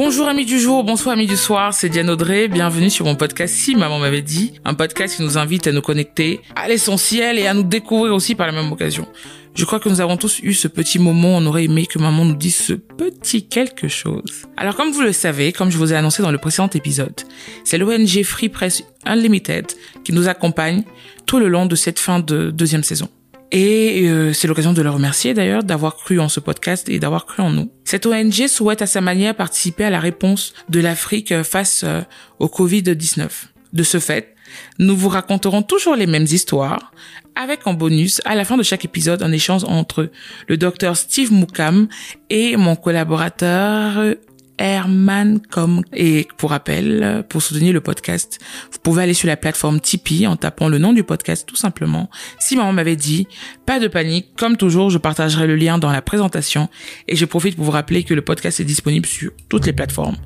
[0.00, 3.52] Bonjour amis du jour, bonsoir amis du soir, c'est Diane Audrey, bienvenue sur mon podcast
[3.52, 7.48] Si Maman m'avait dit, un podcast qui nous invite à nous connecter à l'essentiel et
[7.48, 9.08] à nous découvrir aussi par la même occasion.
[9.56, 12.24] Je crois que nous avons tous eu ce petit moment, on aurait aimé que maman
[12.24, 14.46] nous dise ce petit quelque chose.
[14.56, 17.20] Alors comme vous le savez, comme je vous ai annoncé dans le précédent épisode,
[17.64, 19.66] c'est l'ONG Free Press Unlimited
[20.04, 20.84] qui nous accompagne
[21.26, 23.08] tout le long de cette fin de deuxième saison.
[23.50, 27.24] Et euh, c'est l'occasion de le remercier d'ailleurs d'avoir cru en ce podcast et d'avoir
[27.24, 27.70] cru en nous.
[27.84, 32.02] Cette ONG souhaite à sa manière participer à la réponse de l'Afrique face euh,
[32.38, 33.28] au Covid-19.
[33.72, 34.34] De ce fait,
[34.78, 36.92] nous vous raconterons toujours les mêmes histoires,
[37.34, 40.10] avec en bonus à la fin de chaque épisode un échange entre
[40.48, 41.88] le docteur Steve Moukam
[42.30, 44.14] et mon collaborateur
[44.58, 48.38] Herman comme et pour rappel pour soutenir le podcast
[48.72, 52.10] vous pouvez aller sur la plateforme Tipeee en tapant le nom du podcast tout simplement
[52.38, 53.26] si maman m'avait dit
[53.66, 56.68] pas de panique comme toujours je partagerai le lien dans la présentation
[57.06, 60.16] et je profite pour vous rappeler que le podcast est disponible sur toutes les plateformes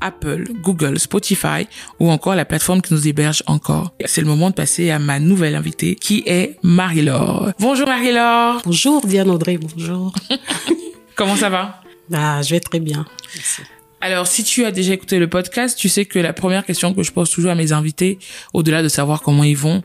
[0.00, 1.66] Apple, Google, Spotify
[1.98, 3.92] ou encore la plateforme qui nous héberge encore.
[4.04, 7.52] C'est le moment de passer à ma nouvelle invitée qui est Marie-Laure.
[7.58, 8.62] Bonjour Marie-Laure.
[8.64, 10.14] Bonjour Diane Audrey, bonjour.
[11.16, 11.80] Comment ça va?
[12.12, 13.04] Ah, je vais très bien.
[13.34, 13.62] Merci.
[14.00, 17.02] Alors, si tu as déjà écouté le podcast, tu sais que la première question que
[17.02, 18.18] je pose toujours à mes invités,
[18.54, 19.82] au-delà de savoir comment ils vont,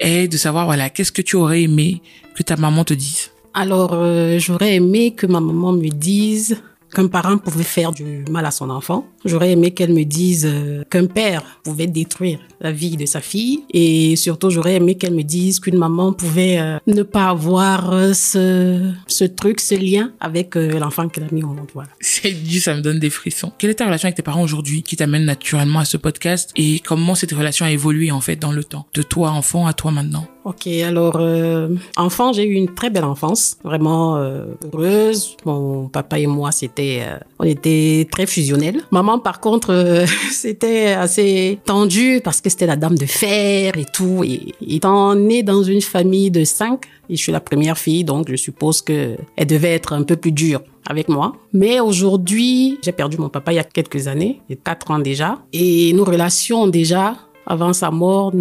[0.00, 2.02] est de savoir, voilà, qu'est-ce que tu aurais aimé
[2.34, 3.30] que ta maman te dise?
[3.54, 6.62] Alors, euh, j'aurais aimé que ma maman me dise
[6.94, 9.06] qu'un parent pouvait faire du mal à son enfant.
[9.24, 13.64] J'aurais aimé qu'elle me dise euh, qu'un père pouvait détruire la vie de sa fille.
[13.72, 18.12] Et surtout, j'aurais aimé qu'elle me dise qu'une maman pouvait euh, ne pas avoir euh,
[18.12, 21.68] ce, ce truc, ce lien avec l'enfant qu'elle a mis au monde.
[21.74, 21.90] Voilà.
[22.00, 23.52] C'est dit, ça me donne des frissons.
[23.58, 26.80] Quelle est ta relation avec tes parents aujourd'hui qui t'amène naturellement à ce podcast et
[26.80, 29.90] comment cette relation a évolué en fait dans le temps De toi enfant à toi
[29.90, 30.28] maintenant?
[30.44, 34.44] Ok, alors euh, enfant, j'ai eu une très belle enfance, vraiment euh,
[34.74, 35.38] heureuse.
[35.46, 38.82] Mon papa et moi, c'était, euh, on était très fusionnels.
[38.90, 43.86] Maman, par contre, euh, c'était assez tendu parce que c'était la dame de fer et
[43.86, 44.22] tout.
[44.22, 48.30] Et étant née dans une famille de cinq, et je suis la première fille, donc
[48.30, 51.36] je suppose que elle devait être un peu plus dure avec moi.
[51.54, 54.90] Mais aujourd'hui, j'ai perdu mon papa il y a quelques années, il y a quatre
[54.90, 57.16] ans déjà, et nos relations déjà
[57.46, 58.32] avant sa mort,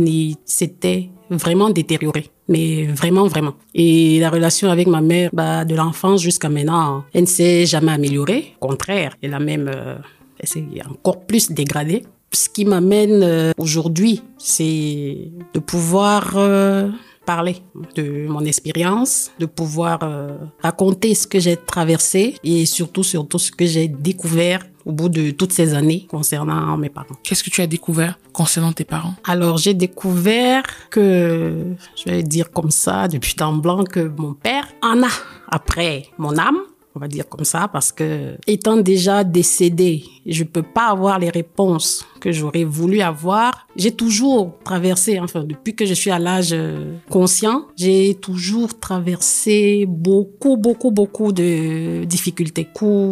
[0.45, 2.29] c'était vraiment détérioré.
[2.47, 3.55] Mais vraiment, vraiment.
[3.73, 7.91] Et la relation avec ma mère, bah, de l'enfance jusqu'à maintenant, elle ne s'est jamais
[7.91, 8.53] améliorée.
[8.59, 9.95] Au contraire, elle a même, euh,
[10.39, 12.03] elle s'est encore plus dégradée.
[12.31, 16.89] Ce qui m'amène euh, aujourd'hui, c'est de pouvoir euh,
[17.25, 17.57] parler
[17.95, 23.51] de mon expérience, de pouvoir euh, raconter ce que j'ai traversé et surtout, surtout ce
[23.51, 27.15] que j'ai découvert au bout de toutes ces années concernant mes parents.
[27.23, 29.13] Qu'est-ce que tu as découvert concernant tes parents?
[29.23, 34.67] Alors, j'ai découvert que, je vais dire comme ça, depuis temps blanc, que mon père
[34.81, 35.11] en a
[35.49, 36.59] après mon âme.
[36.95, 41.29] On va dire comme ça parce que étant déjà décédé, je peux pas avoir les
[41.29, 43.67] réponses que j'aurais voulu avoir.
[43.75, 49.85] J'ai toujours traversé, enfin depuis que je suis à l'âge euh, conscient, j'ai toujours traversé
[49.87, 52.67] beaucoup, beaucoup, beaucoup de difficultés.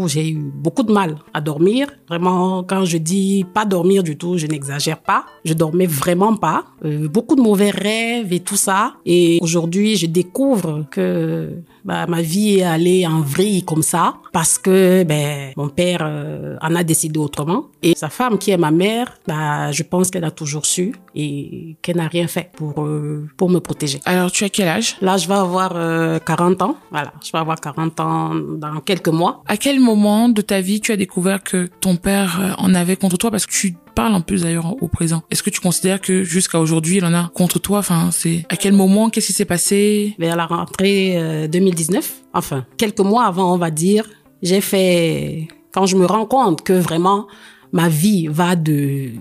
[0.08, 1.88] J'ai eu beaucoup de mal à dormir.
[2.08, 5.26] Vraiment, quand je dis pas dormir du tout, je n'exagère pas.
[5.44, 6.66] Je dormais vraiment pas.
[6.86, 8.94] Euh, beaucoup de mauvais rêves et tout ça.
[9.06, 11.50] Et aujourd'hui, je découvre que
[11.86, 16.58] bah, ma vie est allée en vrille comme ça parce que ben, mon père euh,
[16.62, 17.66] en a décidé autrement.
[17.84, 21.76] Et sa femme, qui est ma mère, bah, je pense qu'elle a toujours su et
[21.82, 24.00] qu'elle n'a rien fait pour, euh, pour me protéger.
[24.06, 24.98] Alors, tu as quel âge?
[25.02, 26.78] Là, je vais avoir euh, 40 ans.
[26.92, 29.44] Voilà, je vais avoir 40 ans dans quelques mois.
[29.48, 32.96] À quel moment de ta vie tu as découvert que ton père euh, en avait
[32.96, 33.32] contre toi?
[33.32, 35.24] Parce que tu parles un peu d'ailleurs au présent.
[35.30, 37.80] Est-ce que tu considères que jusqu'à aujourd'hui, il en a contre toi?
[37.80, 39.10] Enfin, c'est à quel moment?
[39.10, 40.16] Qu'est-ce qui s'est passé?
[40.20, 44.08] Vers la rentrée euh, 2019, enfin, quelques mois avant, on va dire,
[44.42, 45.48] j'ai fait...
[45.72, 47.28] Quand je me rends compte que vraiment
[47.72, 49.12] ma vie va de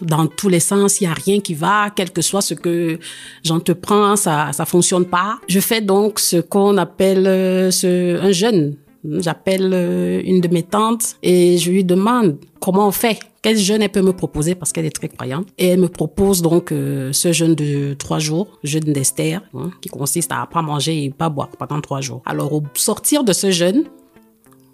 [0.00, 2.98] dans tous les sens, il y a rien qui va, quel que soit ce que
[3.44, 5.38] j'entreprends, ça ça fonctionne pas.
[5.48, 8.76] Je fais donc ce qu'on appelle euh, ce un jeûne.
[9.04, 13.82] J'appelle euh, une de mes tantes et je lui demande comment on fait, quel jeûne
[13.82, 15.46] elle peut me proposer parce qu'elle est très croyante.
[15.58, 19.88] Et elle me propose donc euh, ce jeûne de trois jours, jeûne d'Esther, hein, qui
[19.88, 22.22] consiste à pas manger et pas boire pendant trois jours.
[22.26, 23.84] Alors au sortir de ce jeûne,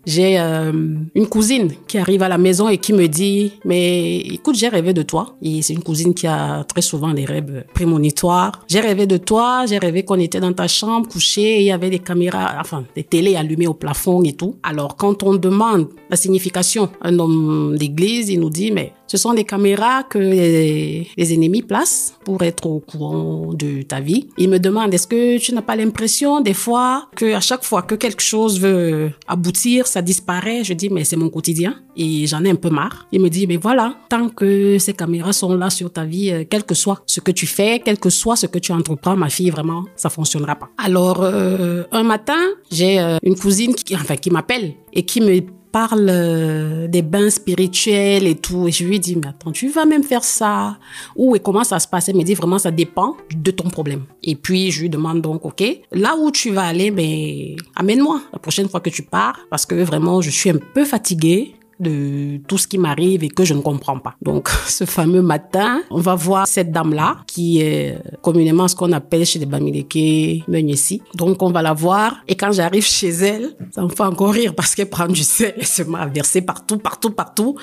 [0.07, 0.73] j'ai euh,
[1.15, 4.93] une cousine qui arrive à la maison et qui me dit, mais écoute, j'ai rêvé
[4.95, 5.35] de toi.
[5.43, 8.63] Et c'est une cousine qui a très souvent des rêves prémonitoires.
[8.69, 11.91] J'ai rêvé de toi, j'ai rêvé qu'on était dans ta chambre couché il y avait
[11.91, 14.57] des caméras, enfin, des télés allumées au plafond et tout.
[14.63, 19.35] Alors, quand on demande la signification, un homme d'église, il nous dit, mais ce sont
[19.35, 24.29] des caméras que les, ennemis placent pour être au courant de ta vie.
[24.39, 27.83] Il me demande, est-ce que tu n'as pas l'impression des fois que à chaque fois
[27.83, 30.65] que quelque chose veut aboutir, ça disparaît?
[30.65, 33.07] Je dis, mais c'est mon quotidien et j'en ai un peu marre.
[33.13, 36.45] Il me dit, mais voilà, tant que ces caméras sont là sur ta vie, euh,
[36.49, 39.29] quel que soit ce que tu fais, quel que soit ce que tu entreprends, ma
[39.29, 40.69] fille, vraiment, ça fonctionnera pas.
[40.79, 42.39] Alors, euh, un matin,
[42.71, 45.41] j'ai euh, une cousine qui, enfin, qui m'appelle et qui me
[45.77, 48.67] parle euh, des bains spirituels et tout.
[48.67, 50.79] Et je lui dis, mais attends, tu vas même faire ça?
[51.15, 52.09] Où et comment ça se passe?
[52.09, 54.05] Elle me dit, vraiment, ça dépend de ton problème.
[54.23, 55.63] Et puis, je lui demande donc, OK,
[55.93, 59.75] là où tu vas aller, mais amène-moi la prochaine fois que tu pars, parce que
[59.75, 63.61] vraiment, je suis un peu fatiguée de tout ce qui m'arrive et que je ne
[63.61, 64.15] comprends pas.
[64.23, 69.25] Donc, ce fameux matin, on va voir cette dame-là, qui est communément ce qu'on appelle
[69.25, 71.03] chez les Bamileke Menyesi.
[71.15, 72.17] Donc, on va la voir.
[72.29, 75.55] Et quand j'arrive chez elle, ça me fait encore rire parce qu'elle prend du sel
[75.57, 77.57] et se met à verser partout, partout, partout.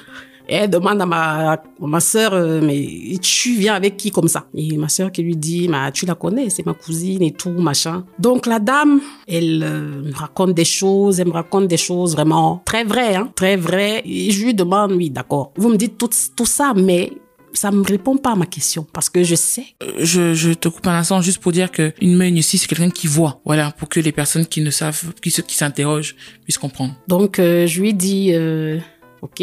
[0.48, 4.46] Et elle demande à ma, ma sœur, euh, mais tu viens avec qui comme ça?
[4.54, 7.52] Et ma sœur qui lui dit, mais tu la connais, c'est ma cousine et tout,
[7.52, 8.06] machin.
[8.20, 12.62] Donc la dame, elle euh, me raconte des choses, elle me raconte des choses vraiment
[12.66, 14.02] très vraies, hein, très vraies.
[14.06, 17.14] Et je lui demande, oui, d'accord, vous me dites tout, tout ça, mais
[17.54, 19.66] ça me répond pas à ma question parce que je sais.
[19.84, 22.68] Euh, je, je te coupe un instant juste pour dire que une main ici c'est
[22.68, 26.58] quelqu'un qui voit, voilà, pour que les personnes qui ne savent, qui qui s'interrogent puissent
[26.58, 26.96] comprendre.
[27.08, 28.80] Donc je lui dis, euh,
[29.24, 29.42] ok,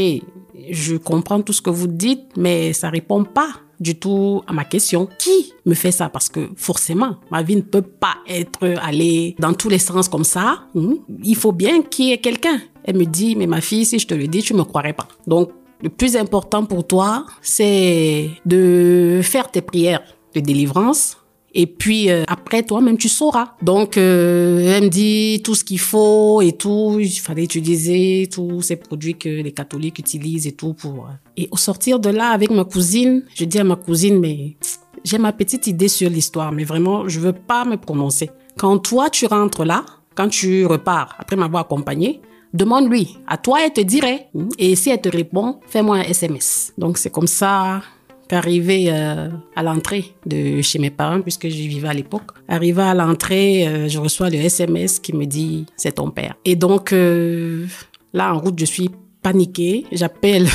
[0.71, 3.49] je comprends tout ce que vous dites, mais ça répond pas
[3.81, 5.09] du tout à ma question.
[5.19, 6.11] Qui me fait ça?
[6.11, 10.25] Parce que forcément, ma vie ne peut pas être allée dans tous les sens comme
[10.25, 10.65] ça.
[10.75, 10.97] Hmm?
[11.25, 12.61] Il faut bien qu'il y ait quelqu'un.
[12.85, 15.09] Elle me dit, mais ma fille, si je te le dis, tu me croirais pas.
[15.27, 15.51] Donc,
[15.83, 20.03] le plus important pour toi, c'est de faire tes prières
[20.35, 21.17] de délivrance
[21.55, 23.55] et puis euh, après toi-même tu sauras.
[23.63, 26.99] Donc euh, elle me dit tout ce qu'il faut et tout.
[27.01, 31.07] Il fallait utiliser tous ces produits que les catholiques utilisent et tout pour.
[31.07, 31.13] Euh.
[31.37, 34.57] Et au sortir de là avec ma cousine, je dis à ma cousine mais
[35.05, 38.31] j'ai ma petite idée sur l'histoire, mais vraiment je veux pas me prononcer.
[38.59, 42.21] Quand toi tu rentres là, quand tu repars après m'avoir accompagné,
[42.55, 43.19] demande-lui.
[43.27, 44.29] À toi elle te dirait.
[44.59, 46.73] Et si elle te répond, fais-moi un SMS.
[46.79, 47.83] Donc c'est comme ça
[48.33, 52.95] Arrivé euh, à l'entrée de chez mes parents, puisque j'y vivais à l'époque, arrivé à
[52.95, 56.37] l'entrée, euh, je reçois le SMS qui me dit c'est ton père.
[56.45, 57.67] Et donc euh,
[58.13, 58.91] là en route, je suis
[59.23, 59.85] paniquée.
[59.91, 60.47] J'appelle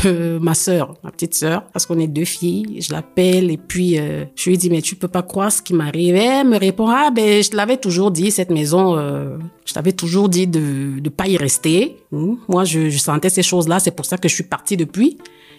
[0.42, 2.81] ma sœur, ma petite sœur, parce qu'on est deux filles.
[2.81, 3.98] Je l'appelle et puis
[4.36, 6.16] je lui dis mais tu peux pas croire ce qui m'arrive.
[6.16, 8.95] Elle me répond ah ben je te l'avais toujours dit cette maison,
[9.66, 11.98] je t'avais toujours dit de de pas y rester.
[12.12, 12.36] Hmm.
[12.48, 15.18] Moi je, je sentais ces choses là, c'est pour ça que je suis partie depuis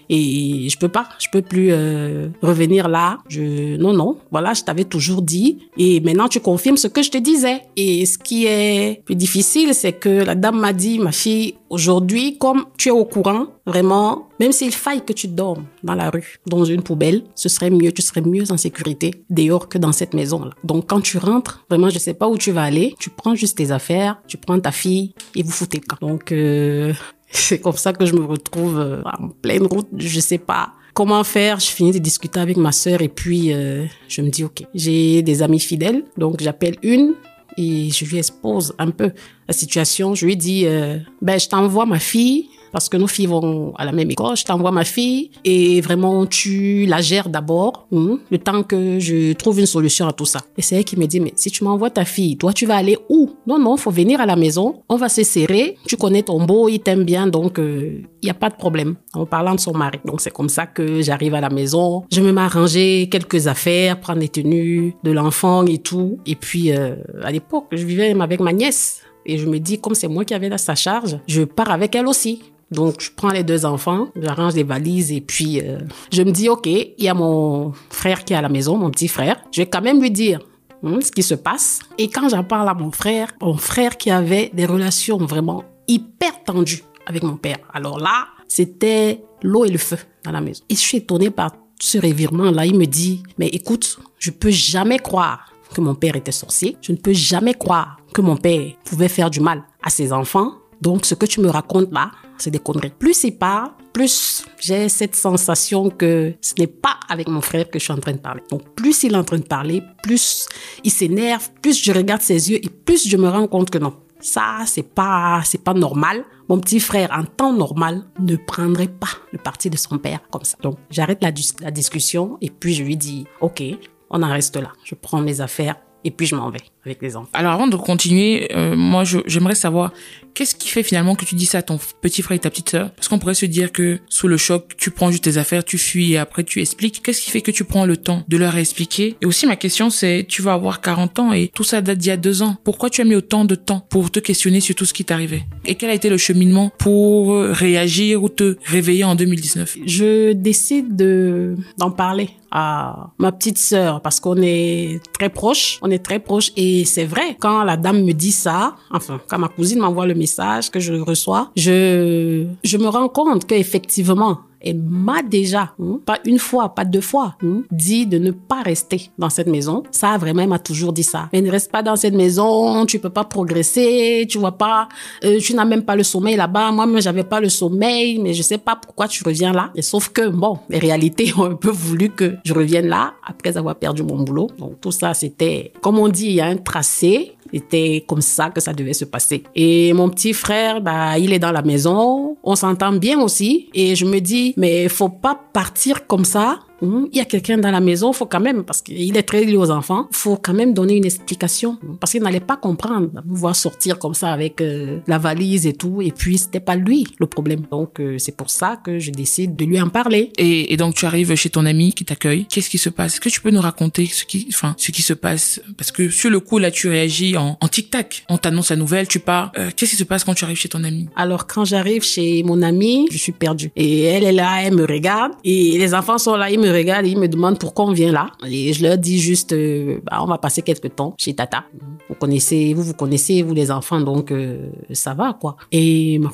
[0.08, 3.18] et je peux pas, je peux plus euh, revenir là.
[3.28, 7.10] Je non non, voilà, je t'avais toujours dit et maintenant tu confirmes ce que je
[7.10, 7.62] te disais.
[7.76, 12.38] Et ce qui est plus difficile, c'est que la dame m'a dit ma fille, aujourd'hui
[12.38, 16.38] comme tu es au courant, vraiment, même s'il faille que tu dormes dans la rue,
[16.46, 20.14] dans une poubelle, ce serait mieux, tu serais mieux en sécurité dehors que dans cette
[20.14, 20.52] maison là.
[20.64, 23.58] Donc quand tu rentres, vraiment je sais pas où tu vas aller, tu prends juste
[23.58, 26.06] tes affaires, tu prends ta fille et vous foutez quand.
[26.06, 26.92] Donc euh,
[27.48, 31.22] c'est comme ça que je me retrouve euh, en pleine route, je sais pas comment
[31.24, 31.60] faire.
[31.60, 35.22] Je finis de discuter avec ma sœur et puis euh, je me dis ok, j'ai
[35.22, 37.14] des amis fidèles, donc j'appelle une
[37.58, 39.12] et je lui expose un peu
[39.46, 40.14] la situation.
[40.14, 43.84] Je lui dis euh, ben je t'envoie ma fille parce que nos filles vont à
[43.84, 44.36] la même école.
[44.36, 49.32] Je t'envoie ma fille et vraiment tu la gères d'abord, hein, le temps que je
[49.32, 50.40] trouve une solution à tout ça.
[50.56, 52.76] Et c'est elle qui me dit, mais si tu m'envoies ta fille, toi tu vas
[52.76, 53.30] aller où?
[53.46, 56.68] Non, non, faut venir à la maison, on va se serrer, tu connais ton beau,
[56.68, 59.72] il t'aime bien, donc il euh, n'y a pas de problème en parlant de son
[59.72, 59.98] mari.
[60.04, 63.46] Donc c'est comme ça que j'arrive à la maison, je me mets à ranger quelques
[63.46, 66.18] affaires, prendre les tenues de l'enfant et tout.
[66.26, 69.02] Et puis euh, à l'époque, je vivais avec ma nièce.
[69.28, 72.06] Et je me dis, comme c'est moi qui avais sa charge, je pars avec elle
[72.06, 72.42] aussi.
[72.70, 75.78] Donc, je prends les deux enfants, j'arrange les valises et puis euh,
[76.12, 78.90] je me dis, OK, il y a mon frère qui est à la maison, mon
[78.90, 79.36] petit frère.
[79.52, 80.40] Je vais quand même lui dire
[80.82, 81.78] hein, ce qui se passe.
[81.96, 86.42] Et quand j'en parle à mon frère, mon frère qui avait des relations vraiment hyper
[86.44, 87.58] tendues avec mon père.
[87.72, 90.64] Alors là, c'était l'eau et le feu dans la maison.
[90.68, 92.66] Et je suis étonnée par ce revirement-là.
[92.66, 96.76] Il me dit, mais écoute, je peux jamais croire que mon père était sorcier.
[96.80, 100.52] Je ne peux jamais croire que mon père pouvait faire du mal à ses enfants.
[100.80, 102.92] Donc, ce que tu me racontes là, c'est des conneries.
[102.98, 107.78] Plus il parle, plus j'ai cette sensation que ce n'est pas avec mon frère que
[107.78, 108.42] je suis en train de parler.
[108.50, 110.46] Donc plus il est en train de parler, plus
[110.84, 113.94] il s'énerve, plus je regarde ses yeux et plus je me rends compte que non,
[114.20, 116.24] ça, c'est pas, c'est pas normal.
[116.48, 120.44] Mon petit frère, en temps normal, ne prendrait pas le parti de son père comme
[120.44, 120.56] ça.
[120.62, 123.62] Donc, j'arrête la, la discussion et puis je lui dis, OK,
[124.10, 124.72] on en reste là.
[124.84, 127.28] Je prends mes affaires et puis je m'en vais avec les enfants.
[127.32, 129.92] Alors avant de continuer, euh, moi j'aimerais savoir
[130.34, 132.70] qu'est-ce qui fait finalement que tu dis ça à ton petit frère et ta petite
[132.70, 132.92] sœur?
[132.92, 135.78] Parce qu'on pourrait se dire que sous le choc, tu prends juste tes affaires, tu
[135.78, 137.02] fuis et après tu expliques.
[137.02, 139.16] Qu'est-ce qui fait que tu prends le temps de leur expliquer?
[139.20, 142.08] Et aussi ma question c'est, tu vas avoir 40 ans et tout ça date d'il
[142.08, 142.56] y a deux ans.
[142.62, 145.42] Pourquoi tu as mis autant de temps pour te questionner sur tout ce qui t'arrivait
[145.64, 150.94] Et quel a été le cheminement pour réagir ou te réveiller en 2019 Je décide
[150.94, 156.18] de d'en parler à ma petite sœur parce qu'on est très proches, on est très
[156.18, 156.52] proches.
[156.56, 160.14] Et c'est vrai quand la dame me dit ça, enfin quand ma cousine m'envoie le
[160.14, 166.18] message que je reçois, je je me rends compte qu'effectivement elle m'a déjà, hein, pas
[166.24, 169.82] une fois, pas deux fois, hein, dit de ne pas rester dans cette maison.
[169.90, 171.28] Ça, vraiment, elle m'a toujours dit ça.
[171.32, 174.88] Mais ne reste pas dans cette maison, tu peux pas progresser, tu vois pas,
[175.24, 176.72] euh, tu n'as même pas le sommeil là-bas.
[176.72, 179.70] Moi-même, j'avais pas le sommeil, mais je sais pas pourquoi tu reviens là.
[179.74, 183.56] Et sauf que, bon, les réalités ont un peu voulu que je revienne là après
[183.56, 184.48] avoir perdu mon boulot.
[184.58, 187.32] Donc, tout ça, c'était, comme on dit, il y a un tracé.
[187.52, 189.44] C'était comme ça que ça devait se passer.
[189.54, 192.36] Et mon petit frère, bah, il est dans la maison.
[192.42, 193.68] On s'entend bien aussi.
[193.72, 197.70] Et je me dis, mais faut pas partir comme ça il y a quelqu'un dans
[197.70, 200.74] la maison, faut quand même, parce qu'il est très lié aux enfants, faut quand même
[200.74, 201.78] donner une explication.
[202.00, 206.02] Parce qu'il n'allait pas comprendre, voir sortir comme ça avec euh, la valise et tout.
[206.02, 207.62] Et puis, c'était pas lui le problème.
[207.70, 210.32] Donc, euh, c'est pour ça que je décide de lui en parler.
[210.38, 212.46] Et, et donc, tu arrives chez ton ami qui t'accueille.
[212.46, 213.14] Qu'est-ce qui se passe?
[213.14, 215.60] Est-ce que tu peux nous raconter ce qui, enfin, ce qui se passe?
[215.76, 218.24] Parce que sur le coup, là, tu réagis en, en tic-tac.
[218.28, 219.52] On t'annonce la nouvelle, tu pars.
[219.58, 221.08] Euh, qu'est-ce qui se passe quand tu arrives chez ton ami?
[221.16, 223.70] Alors, quand j'arrive chez mon ami, je suis perdue.
[223.76, 225.32] Et elle est là, elle me regarde.
[225.44, 228.12] Et les enfants sont là, ils me me regardent, ils me demandent pourquoi on vient
[228.12, 228.30] là.
[228.46, 231.64] Et je leur dis juste, euh, bah, on va passer quelques temps chez Tata.
[232.08, 235.56] Vous connaissez, vous vous connaissez, vous les enfants, donc euh, ça va quoi.
[235.72, 236.30] Et mon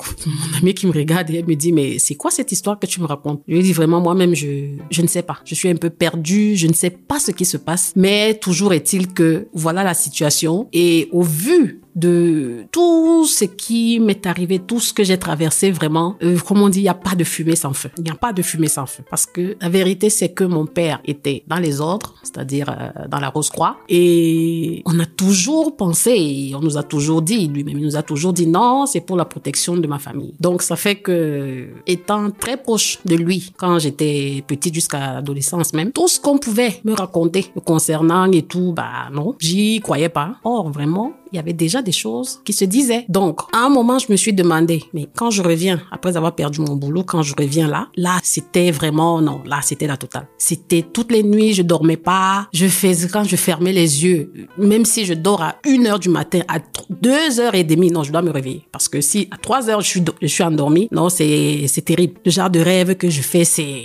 [0.57, 3.05] ami qui me regarde, elle me dit, mais c'est quoi cette histoire que tu me
[3.05, 3.41] racontes?
[3.47, 5.39] Je lui dis vraiment, moi-même, je, je ne sais pas.
[5.45, 7.93] Je suis un peu perdue, je ne sais pas ce qui se passe.
[7.95, 10.67] Mais toujours est-il que voilà la situation.
[10.73, 16.15] Et au vu de tout ce qui m'est arrivé, tout ce que j'ai traversé vraiment.
[16.23, 17.89] Euh, comme on dit, il n'y a pas de fumée sans feu.
[17.97, 19.03] Il n'y a pas de fumée sans feu.
[19.09, 23.19] Parce que la vérité, c'est que mon père était dans les ordres, c'est-à-dire euh, dans
[23.19, 23.77] la Rose-Croix.
[23.89, 28.33] Et on a toujours pensé, on nous a toujours dit, lui-même, il nous a toujours
[28.33, 30.33] dit non, c'est pour la protection de ma famille.
[30.39, 35.91] Donc ça fait que, étant très proche de lui, quand j'étais petite jusqu'à l'adolescence même,
[35.91, 40.35] tout ce qu'on pouvait me raconter concernant et tout, bah non, j'y croyais pas.
[40.43, 43.05] Or, vraiment, il y avait déjà des choses qui se disaient.
[43.09, 46.61] Donc, à un moment, je me suis demandé, mais quand je reviens, après avoir perdu
[46.61, 50.27] mon boulot, quand je reviens là, là, c'était vraiment, non, là, c'était la totale.
[50.37, 54.85] C'était toutes les nuits, je dormais pas, je faisais, quand je fermais les yeux, même
[54.85, 56.59] si je dors à une heure du matin, à
[56.89, 58.65] deux heures et demie, non, je dois me réveiller.
[58.71, 62.15] Parce que si à trois heures, je suis, je suis endormie, non, c'est terrible.
[62.25, 63.83] Le genre de rêve que je fais, c'est,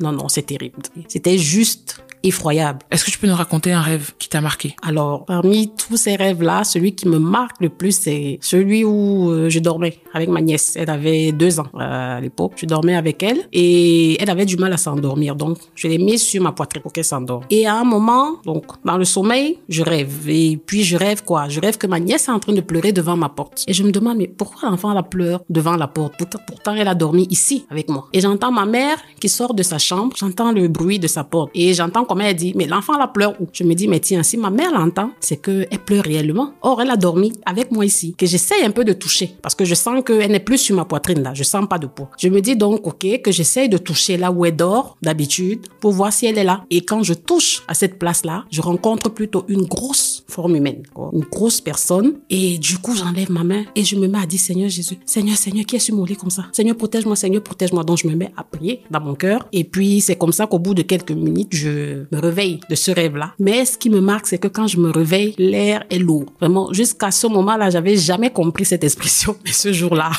[0.00, 0.76] non, non, c'est terrible.
[1.08, 2.80] C'était juste effroyable.
[2.90, 4.74] Est-ce que tu peux nous raconter un rêve qui t'a marqué?
[4.82, 9.48] Alors, parmi tous ces rêves-là, celui qui me marque le plus, c'est celui où euh,
[9.48, 10.74] je dormais avec ma nièce.
[10.76, 12.52] Elle avait deux ans euh, à l'époque.
[12.56, 15.36] Je dormais avec elle et elle avait du mal à s'endormir.
[15.36, 17.44] Donc, je l'ai mise sur ma poitrine pour qu'elle s'endorme.
[17.50, 20.28] Et à un moment, donc, dans le sommeil, je rêve.
[20.28, 21.48] Et puis, je rêve quoi?
[21.48, 23.64] Je rêve que ma nièce est en train de pleurer devant ma porte.
[23.68, 26.14] Et je me demande, mais pourquoi l'enfant la pleure devant la porte?
[26.46, 28.08] Pourtant, elle a dormi ici avec moi.
[28.12, 30.14] Et j'entends ma mère qui sort de sa chambre.
[30.16, 31.50] J'entends le bruit de sa porte.
[31.54, 34.22] Et j'entends comme elle dit, mais l'enfant la pleure où Je me dis, mais tiens,
[34.22, 36.52] si ma mère l'entend, c'est qu'elle pleure réellement.
[36.62, 39.64] Or, elle a dormi avec moi ici, que j'essaye un peu de toucher, parce que
[39.64, 42.10] je sens qu'elle n'est plus sur ma poitrine là, je sens pas de poids.
[42.18, 45.92] Je me dis donc, ok, que j'essaye de toucher là où elle dort d'habitude, pour
[45.92, 46.64] voir si elle est là.
[46.70, 50.82] Et quand je touche à cette place-là, je rencontre plutôt une grosse forme humaine,
[51.12, 52.14] une grosse personne.
[52.30, 55.36] Et du coup, j'enlève ma main et je me mets à dire, Seigneur Jésus, Seigneur,
[55.36, 56.46] Seigneur, qui est sur mon lit comme ça?
[56.52, 57.84] Seigneur, protège-moi, Seigneur, protège-moi.
[57.84, 59.46] Donc, je me mets à prier dans mon cœur.
[59.52, 62.90] Et puis, c'est comme ça qu'au bout de quelques minutes, je me réveille de ce
[62.90, 63.34] rêve-là.
[63.38, 66.26] Mais ce qui me marque, c'est que quand je me réveille, l'air est lourd.
[66.40, 69.36] Vraiment, jusqu'à ce moment-là, j'avais jamais compris cette expression.
[69.44, 70.10] Mais ce jour-là,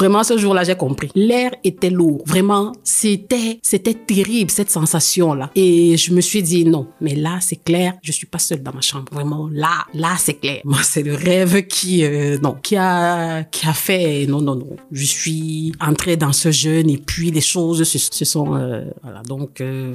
[0.00, 1.10] Vraiment, ce jour-là, j'ai compris.
[1.14, 2.22] L'air était lourd.
[2.24, 5.50] Vraiment, c'était, c'était terrible, cette sensation-là.
[5.54, 8.72] Et je me suis dit, non, mais là, c'est clair, je suis pas seule dans
[8.72, 9.12] ma chambre.
[9.12, 10.62] Vraiment, là, là, c'est clair.
[10.64, 14.74] Moi, c'est le rêve qui, euh, non, qui a, qui a fait, non, non, non.
[14.90, 19.20] Je suis entrée dans ce jeûne et puis les choses se, sont, euh, voilà.
[19.28, 19.94] Donc, euh,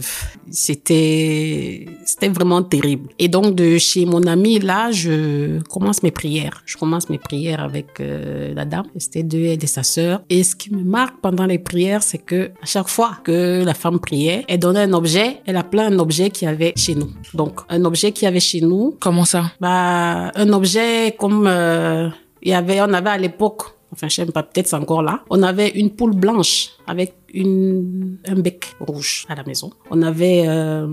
[0.51, 3.09] c'était, c'était vraiment terrible.
[3.17, 6.61] Et donc, de chez mon ami, là, je commence mes prières.
[6.67, 8.85] Je commence mes prières avec la dame.
[8.99, 9.81] C'était deux et sa
[10.29, 13.73] Et ce qui me marque pendant les prières, c'est que à chaque fois que la
[13.73, 17.11] femme priait, elle donnait un objet, elle appelait un objet qu'il y avait chez nous.
[17.33, 19.51] Donc, un objet qu'il y avait chez nous, Comment ça?
[19.59, 22.09] Bah, un objet comme euh,
[22.41, 25.21] il y avait, on avait à l'époque, enfin je sais pas, peut-être c'est encore là,
[25.29, 29.71] on avait une poule blanche avec une un bec rouge à la maison.
[29.91, 30.87] On avait euh,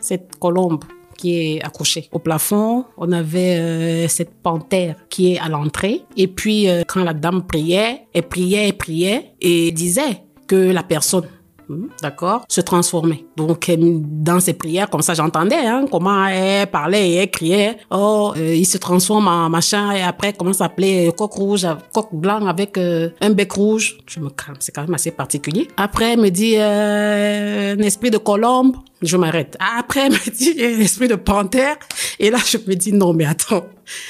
[0.00, 0.84] cette colombe
[1.16, 2.84] qui est accrochée au plafond.
[2.96, 6.02] On avait euh, cette panthère qui est à l'entrée.
[6.16, 10.82] Et puis euh, quand la dame priait, elle priait, elle priait et disait que la
[10.82, 11.24] personne
[11.68, 13.26] Hmm, D'accord Se transformer.
[13.36, 17.78] Donc, dans ses prières, comme ça, j'entendais hein, comment elle parlait et elle criait.
[17.90, 19.92] Oh, euh, il se transforme en machin.
[19.92, 23.98] Et après, comment s'appelait Coq rouge, coq blanc avec un bec rouge.
[24.06, 25.68] Je me calme, c'est quand même assez particulier.
[25.76, 28.76] Après, elle me dit un esprit de colombe.
[29.04, 29.56] Je m'arrête.
[29.60, 31.76] Après, elle me dit un esprit de panthère.
[32.18, 33.66] Et là, je me dis non, mais attends.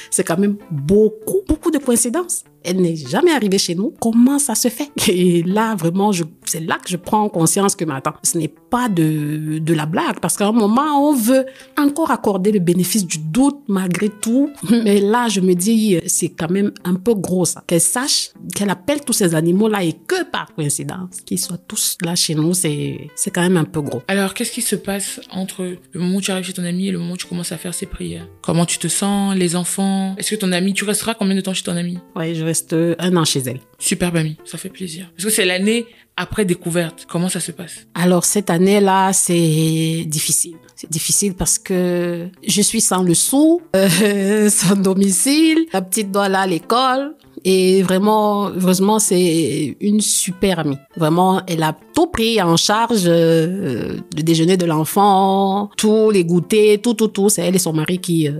[0.09, 2.45] C'est quand même beaucoup, beaucoup de coïncidences.
[2.63, 3.93] Elle n'est jamais arrivée chez nous.
[3.99, 4.89] Comment ça se fait?
[5.07, 6.11] Et là, vraiment,
[6.45, 9.85] c'est là que je prends conscience que, mais attends, ce n'est pas de, de la
[9.85, 10.19] blague.
[10.19, 11.45] Parce qu'à un moment, on veut
[11.77, 14.49] encore accorder le bénéfice du doute malgré tout.
[14.83, 17.63] Mais là, je me dis, c'est quand même un peu gros ça.
[17.67, 22.15] Qu'elle sache, qu'elle appelle tous ces animaux-là et que par coïncidence, qu'ils soient tous là
[22.15, 24.01] chez nous, c'est, c'est quand même un peu gros.
[24.07, 26.91] Alors, qu'est-ce qui se passe entre le moment où tu arrives chez ton ami et
[26.91, 30.15] le moment où tu commences à faire ses prières Comment tu te sens Les enfants?
[30.17, 31.97] Est-ce que ton ami, tu resteras combien de temps chez ton ami?
[32.15, 33.59] Ouais, je reste un an chez elle.
[33.79, 35.11] Superbe ami, ça fait plaisir.
[35.15, 35.85] Parce que c'est l'année
[36.17, 37.05] après découverte?
[37.09, 37.87] Comment ça se passe?
[37.93, 40.55] Alors cette année-là, c'est difficile.
[40.75, 45.65] C'est difficile parce que je suis sans le sou, euh, sans domicile.
[45.73, 47.15] La petite doit aller à l'école.
[47.47, 50.77] Et vraiment, heureusement, c'est une super amie.
[50.97, 56.81] Vraiment, elle a tout pris en charge, euh, le déjeuner de l'enfant, tous les goûters,
[56.81, 57.29] tout, tout, tout.
[57.29, 58.33] C'est elle et son mari qui, euh,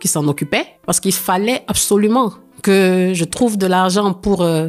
[0.00, 0.64] qui s'en occupaient.
[0.86, 4.68] Parce qu'il fallait absolument que je trouve de l'argent pour euh,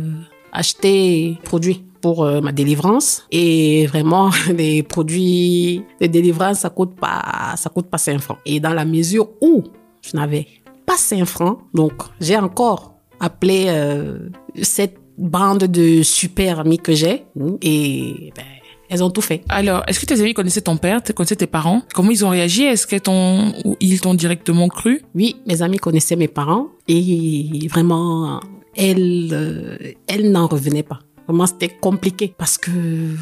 [0.51, 7.53] acheter produits pour euh, ma délivrance et vraiment les produits de délivrance ça coûte pas
[7.57, 9.63] ça coûte pas 5 francs et dans la mesure où
[10.01, 10.47] je n'avais
[10.85, 14.29] pas 5 francs donc j'ai encore appelé euh,
[14.61, 17.25] cette bande de super amis que j'ai.
[17.61, 18.43] Et ben,
[18.89, 19.43] elles ont tout fait.
[19.49, 21.83] Alors, est-ce que tes amis connaissaient ton père, connaissaient tes parents?
[21.93, 22.63] Comment ils ont réagi?
[22.63, 25.03] Est-ce qu'ils t'ont ou ils t'ont directement cru?
[25.13, 28.39] Oui, mes amis connaissaient mes parents et vraiment,
[28.75, 30.99] elles, euh, elles n'en revenaient pas.
[31.29, 32.71] Vraiment, c'était compliqué parce que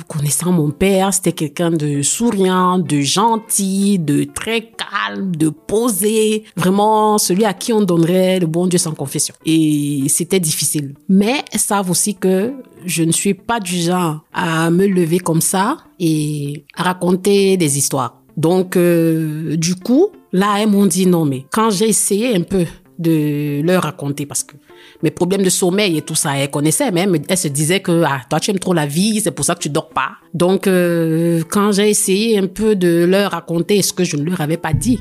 [0.07, 6.45] connaissant mon père, c'était quelqu'un de souriant, de gentil, de très calme, de posé.
[6.55, 9.35] Vraiment, celui à qui on donnerait le bon Dieu sans confession.
[9.45, 10.93] Et c'était difficile.
[11.09, 12.53] Mais savent aussi que
[12.85, 17.77] je ne suis pas du genre à me lever comme ça et à raconter des
[17.77, 18.21] histoires.
[18.37, 22.63] Donc, euh, du coup, là, elles m'ont dit non, mais quand j'ai essayé un peu
[22.99, 24.55] de leur raconter parce que
[25.03, 27.15] mes problèmes de sommeil et tout ça, elle connaissait même.
[27.27, 29.59] Elle se disait que ah, toi tu aimes trop la vie, c'est pour ça que
[29.59, 30.11] tu dors pas.
[30.33, 34.41] Donc euh, quand j'ai essayé un peu de leur raconter ce que je ne leur
[34.41, 34.99] avais pas dit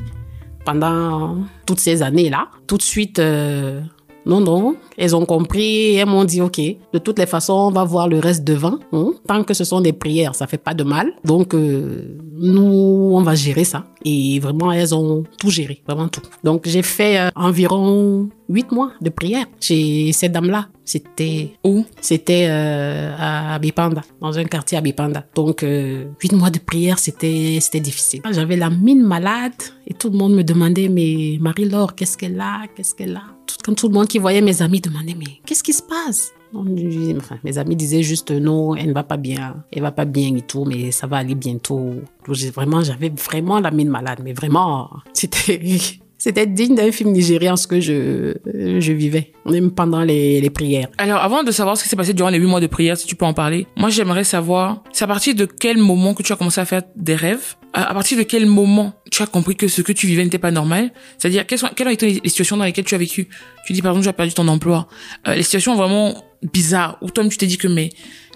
[0.64, 3.80] pendant toutes ces années là, tout de suite euh,
[4.26, 7.84] non, non, elles ont compris, elles m'ont dit, OK, de toutes les façons, on va
[7.84, 8.80] voir le reste devant.
[8.92, 9.12] Hein?
[9.28, 11.12] Tant que ce sont des prières, ça fait pas de mal.
[11.24, 13.84] Donc, euh, nous, on va gérer ça.
[14.04, 16.22] Et vraiment, elles ont tout géré, vraiment tout.
[16.42, 20.66] Donc, j'ai fait euh, environ huit mois de prière chez cette dame-là.
[20.84, 21.84] C'était Où?
[22.00, 25.24] C'était euh, à Bipanda, dans un quartier à Bipanda.
[25.36, 28.22] Donc, huit mois de prière, c'était c'était difficile.
[28.32, 29.52] J'avais la mine malade
[29.86, 32.62] et tout le monde me demandait, mais Marie-Laure, qu'est-ce qu'elle a?
[32.74, 33.35] Qu'est-ce qu'elle a?
[33.66, 36.32] Tout, Comme tout le monde qui voyait mes amis demandait, mais qu'est-ce qui se passe?
[36.54, 40.34] Enfin, mes amis disaient juste non, elle ne va pas bien, elle va pas bien
[40.36, 41.94] et tout, mais ça va aller bientôt.
[42.54, 45.60] Vraiment, j'avais vraiment la mine malade, mais vraiment, c'était
[46.18, 50.88] c'était digne d'un film nigérien ce que je, je vivais, même pendant les, les prières.
[50.96, 53.06] Alors, avant de savoir ce qui s'est passé durant les huit mois de prière, si
[53.06, 56.32] tu peux en parler, moi j'aimerais savoir, c'est à partir de quel moment que tu
[56.32, 57.56] as commencé à faire des rêves?
[57.78, 60.50] À partir de quel moment tu as compris que ce que tu vivais n'était pas
[60.50, 60.90] normal?
[61.18, 63.28] C'est-à-dire, quelles, sont, quelles ont été les situations dans lesquelles tu as vécu?
[63.66, 64.88] Tu dis par exemple, tu as perdu ton emploi.
[65.28, 67.90] Euh, les situations vraiment bizarres, où toi tu t'es dit que, mais,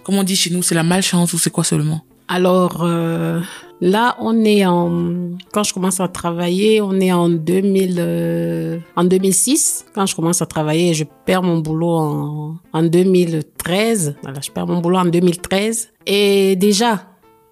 [0.05, 2.05] comme on dit chez nous, c'est la malchance ou c'est quoi seulement?
[2.29, 3.40] Alors, euh,
[3.83, 9.05] Là, on est en, quand je commence à travailler, on est en 2000, euh, en
[9.05, 9.87] 2006.
[9.94, 14.16] Quand je commence à travailler, je perds mon boulot en, en 2013.
[14.22, 15.92] Voilà, je perds mon boulot en 2013.
[16.07, 17.07] Et déjà,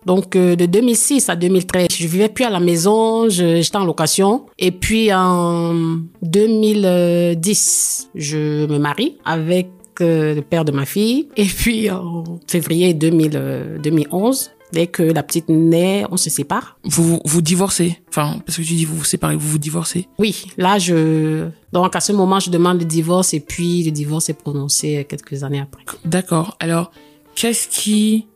[0.06, 4.46] donc euh, de 2006 à 2013, je vivais plus à la maison, j'étais en location.
[4.58, 9.68] Et puis en 2010, je me marie avec
[10.00, 11.28] euh, le père de ma fille.
[11.37, 16.78] Et puis en février 2000, euh, 2011, Dès que la petite naît, on se sépare.
[16.84, 17.98] Vous vous divorcez?
[18.11, 20.08] Enfin, parce que tu dis vous vous séparez, vous vous divorcez?
[20.18, 21.48] Oui, là, je...
[21.72, 25.42] Donc, à ce moment, je demande le divorce et puis le divorce est prononcé quelques
[25.42, 25.84] années après.
[26.04, 26.56] D'accord.
[26.61, 26.90] Alors,
[27.34, 28.26] qu'est-ce qui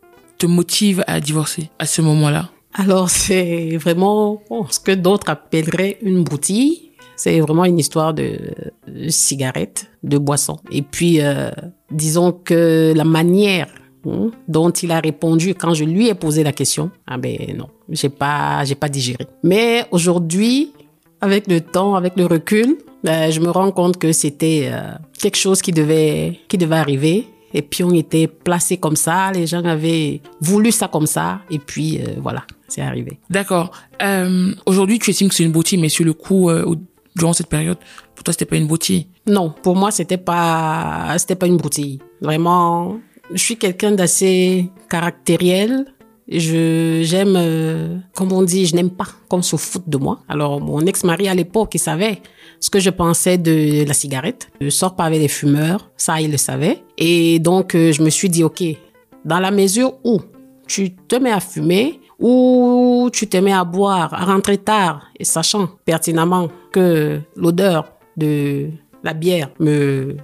[0.42, 2.50] te motive à divorcer à ce moment-là?
[2.74, 6.90] Alors, c'est vraiment ce que d'autres appelleraient une broutille.
[7.14, 8.38] C'est vraiment une histoire de,
[9.08, 10.58] cigarettes, de boissons.
[10.72, 11.50] Et puis, euh,
[11.92, 13.68] disons que la manière
[14.06, 17.68] hein, dont il a répondu quand je lui ai posé la question, ah ben non,
[17.88, 19.26] j'ai pas, j'ai pas digéré.
[19.44, 20.72] Mais aujourd'hui,
[21.20, 25.36] avec le temps, avec le recul, ben, je me rends compte que c'était euh, quelque
[25.36, 27.26] chose qui devait, qui devait arriver.
[27.54, 31.58] Et puis on était placé comme ça, les gens avaient voulu ça comme ça, et
[31.58, 33.18] puis euh, voilà, c'est arrivé.
[33.30, 33.72] D'accord.
[34.02, 36.74] Euh, Aujourd'hui, tu estimes que c'est une broutille, mais sur le coup, euh,
[37.14, 37.78] durant cette période,
[38.14, 39.06] pour toi, c'était pas une broutille.
[39.26, 41.98] Non, pour moi, c'était pas, c'était pas une broutille.
[42.20, 42.98] Vraiment,
[43.32, 45.86] je suis quelqu'un d'assez caractériel.
[46.28, 50.20] Je, j'aime, comme on dit, je n'aime pas qu'on se foute de moi.
[50.28, 52.22] Alors, mon ex-mari à l'époque, il savait
[52.62, 54.48] ce que je pensais de la cigarette.
[54.60, 55.90] Je sors pas avec les fumeurs.
[55.96, 56.82] Ça, il le savait.
[56.96, 58.62] Et donc, euh, je me suis dit, OK,
[59.24, 60.20] dans la mesure où
[60.68, 65.24] tu te mets à fumer ou tu te mets à boire, à rentrer tard et
[65.24, 68.68] sachant pertinemment que l'odeur de
[69.02, 70.16] la bière me,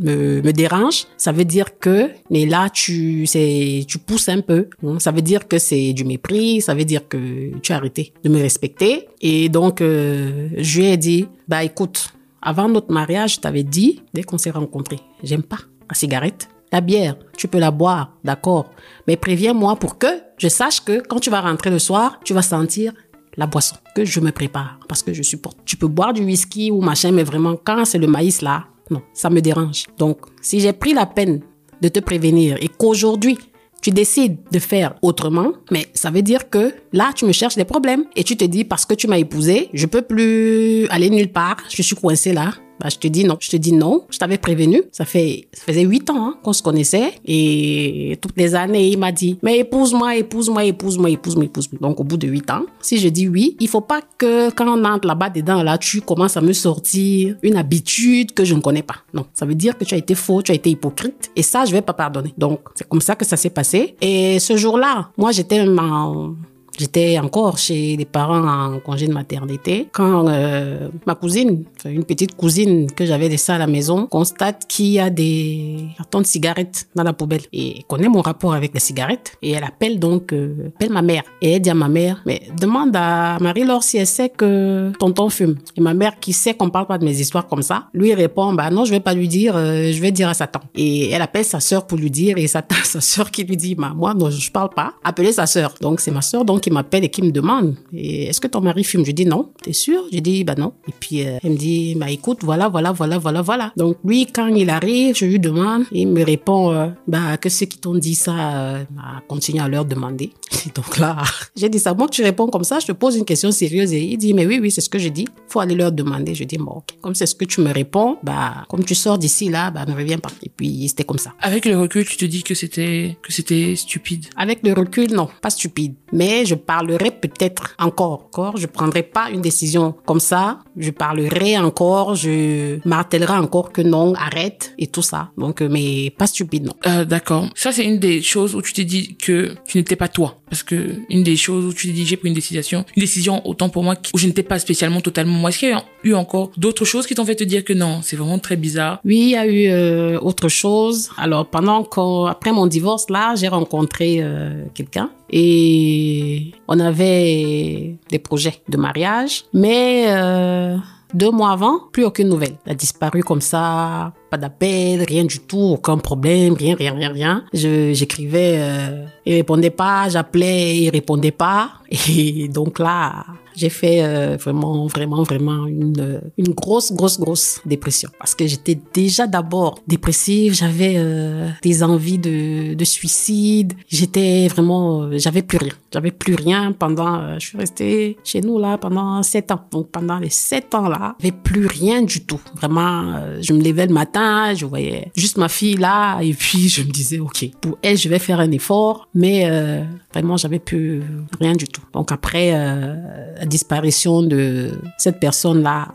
[0.00, 4.68] me, dérange, ça veut dire que, mais là, tu, c'est, tu pousses un peu.
[4.84, 4.98] hein.
[4.98, 8.28] Ça veut dire que c'est du mépris, ça veut dire que tu as arrêté de
[8.28, 9.08] me respecter.
[9.20, 14.02] Et donc, euh, je lui ai dit, bah écoute, avant notre mariage, je t'avais dit,
[14.14, 15.58] dès qu'on s'est rencontrés, j'aime pas
[15.88, 16.48] la cigarette.
[16.72, 18.70] La bière, tu peux la boire, d'accord.
[19.08, 20.06] Mais préviens-moi pour que
[20.38, 22.92] je sache que quand tu vas rentrer le soir, tu vas sentir
[23.36, 25.58] la boisson que je me prépare parce que je supporte.
[25.64, 29.02] Tu peux boire du whisky ou machin, mais vraiment, quand c'est le maïs là, non,
[29.12, 29.84] ça me dérange.
[29.98, 31.40] Donc, si j'ai pris la peine
[31.80, 33.38] de te prévenir et qu'aujourd'hui,
[33.80, 37.64] tu décides de faire autrement, mais ça veut dire que là, tu me cherches des
[37.64, 41.32] problèmes et tu te dis parce que tu m'as épousé, je peux plus aller nulle
[41.32, 42.52] part, je suis coincé là.
[42.80, 43.36] Bah, je te dis non.
[43.40, 44.04] Je te dis non.
[44.10, 44.82] Je t'avais prévenu.
[44.92, 47.12] Ça fait, ça faisait huit ans hein, qu'on se connaissait.
[47.26, 51.78] Et toutes les années, il m'a dit, mais épouse-moi, épouse-moi, épouse-moi, épouse-moi, épouse-moi.
[51.80, 54.66] Donc, au bout de huit ans, si je dis oui, il faut pas que quand
[54.66, 58.60] on entre là-bas dedans, là, tu commences à me sortir une habitude que je ne
[58.60, 58.96] connais pas.
[59.12, 59.26] Non.
[59.34, 61.30] Ça veut dire que tu as été faux, tu as été hypocrite.
[61.36, 62.32] Et ça, je vais pas pardonner.
[62.38, 63.94] Donc, c'est comme ça que ça s'est passé.
[64.00, 66.34] Et ce jour-là, moi, j'étais en,
[66.80, 72.34] J'étais encore chez les parents en congé de maternité quand euh, ma cousine, une petite
[72.34, 76.88] cousine que j'avais laissée à la maison, constate qu'il y a des cartons de cigarettes
[76.94, 80.68] dans la poubelle et connaît mon rapport avec les cigarettes et elle appelle donc euh,
[80.74, 84.06] appelle ma mère et elle dit à ma mère mais demande à Marie-Laure si elle
[84.06, 87.46] sait que tonton fume et ma mère qui sait qu'on parle pas de mes histoires
[87.46, 90.30] comme ça lui répond bah non je vais pas lui dire euh, je vais dire
[90.30, 93.02] à sa tante et elle appelle sa sœur pour lui dire et sa tante, sa
[93.02, 95.74] sœur qui lui dit bah moi non je parle pas appelez sa sœur.
[95.82, 98.84] Donc c'est ma sœur donc qui m'appelle et qui me demande est-ce que ton mari
[98.84, 99.04] fume?
[99.04, 100.02] Je dis non t'es sûr?
[100.12, 100.72] Je dis bah non.
[100.88, 103.72] Et puis euh, elle me dit bah écoute voilà voilà voilà voilà voilà.
[103.76, 107.66] Donc lui quand il arrive je lui demande il me répond euh, bah que ceux
[107.66, 110.30] qui t'ont dit ça euh, bah, continue à leur demander.
[110.66, 111.16] Et donc là
[111.56, 113.92] j'ai dit ça moi tu réponds comme ça je te pose une question sérieuse.
[113.92, 116.34] Et il dit mais oui oui c'est ce que je dis faut aller leur demander.
[116.34, 116.96] Je dis bon ok.
[117.02, 119.94] Comme c'est ce que tu me réponds bah comme tu sors d'ici là bah ne
[119.94, 120.30] reviens pas.
[120.42, 121.32] Et puis c'était comme ça.
[121.40, 124.26] Avec le recul, tu te dis que c'était que c'était stupide?
[124.36, 125.94] avec le recul, non, pas stupide.
[126.12, 128.24] Mais je parlerai peut-être encore.
[128.26, 128.56] encore.
[128.56, 130.58] Je prendrai pas une décision comme ça.
[130.76, 132.14] Je parlerai encore.
[132.14, 135.30] Je martellerai encore que non, arrête et tout ça.
[135.38, 136.74] Donc, euh, mais pas stupide, non.
[136.86, 137.44] Euh, D'accord.
[137.54, 140.36] Ça, c'est une des choses où tu t'es dit que tu n'étais pas toi.
[140.50, 143.46] Parce que une des choses où tu t'es dit j'ai pris une décision, une décision
[143.46, 145.50] autant pour moi où je n'étais pas spécialement totalement moi.
[145.50, 148.00] Est-ce qu'il y a eu encore d'autres choses qui t'ont fait te dire que non,
[148.02, 149.00] c'est vraiment très bizarre?
[149.04, 151.10] Oui, il y a eu euh, autre chose.
[151.16, 158.18] Alors, pendant qu'on, après mon divorce, là, j'ai rencontré euh, quelqu'un et on avait des
[158.18, 160.76] projets de mariage, mais euh,
[161.14, 162.56] deux mois avant, plus aucune nouvelle.
[162.66, 167.12] Il a disparu comme ça, pas d'appel, rien du tout, aucun problème, rien, rien, rien,
[167.12, 167.44] rien.
[167.52, 171.72] J'écrivais, euh, il répondait pas, j'appelais, il répondait pas.
[172.08, 173.24] Et donc là,
[173.56, 178.10] j'ai fait euh, vraiment, vraiment, vraiment une, une grosse, grosse, grosse dépression.
[178.18, 185.02] Parce que j'étais déjà d'abord dépressive, j'avais euh, des envies de, de suicide, j'étais vraiment,
[185.02, 185.72] euh, j'avais plus rien.
[185.92, 189.60] J'avais plus rien pendant, je suis restée chez nous là pendant sept ans.
[189.72, 192.40] Donc pendant les sept ans là, j'avais plus rien du tout.
[192.56, 194.19] Vraiment, je me levais le matin,
[194.54, 198.08] je voyais juste ma fille là, et puis je me disais, ok, pour elle, je
[198.08, 201.02] vais faire un effort, mais euh, vraiment, j'avais plus
[201.40, 201.82] rien du tout.
[201.92, 202.94] Donc après euh,
[203.38, 205.88] la disparition de cette personne là,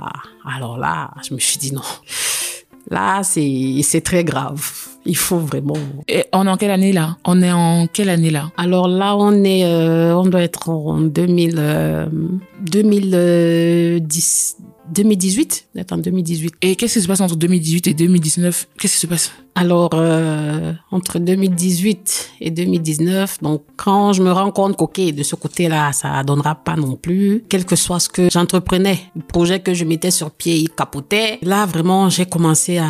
[0.45, 1.81] alors là, je me suis dit non.
[2.91, 4.61] Là, c'est c'est très grave.
[5.05, 5.73] il faut vraiment.
[6.07, 7.17] Et on est en quelle année là?
[7.25, 8.51] On est en quelle année là?
[8.57, 12.05] Alors là, on est, euh, on doit être en 2000, euh,
[12.61, 14.57] 2010,
[14.91, 16.55] 2018, on est en 2018.
[16.61, 19.31] Et qu'est-ce qui se passe entre 2018 et 2019 Qu'est-ce qui se passe?
[19.57, 25.35] Alors, euh, entre 2018 et 2019, donc quand je me rends compte qu'ok, de ce
[25.35, 29.73] côté-là, ça donnera pas non plus, quel que soit ce que j'entreprenais, le projet que
[29.73, 31.39] je mettais sur pied, il capotait.
[31.41, 32.89] Là, vraiment, j'ai commencé à,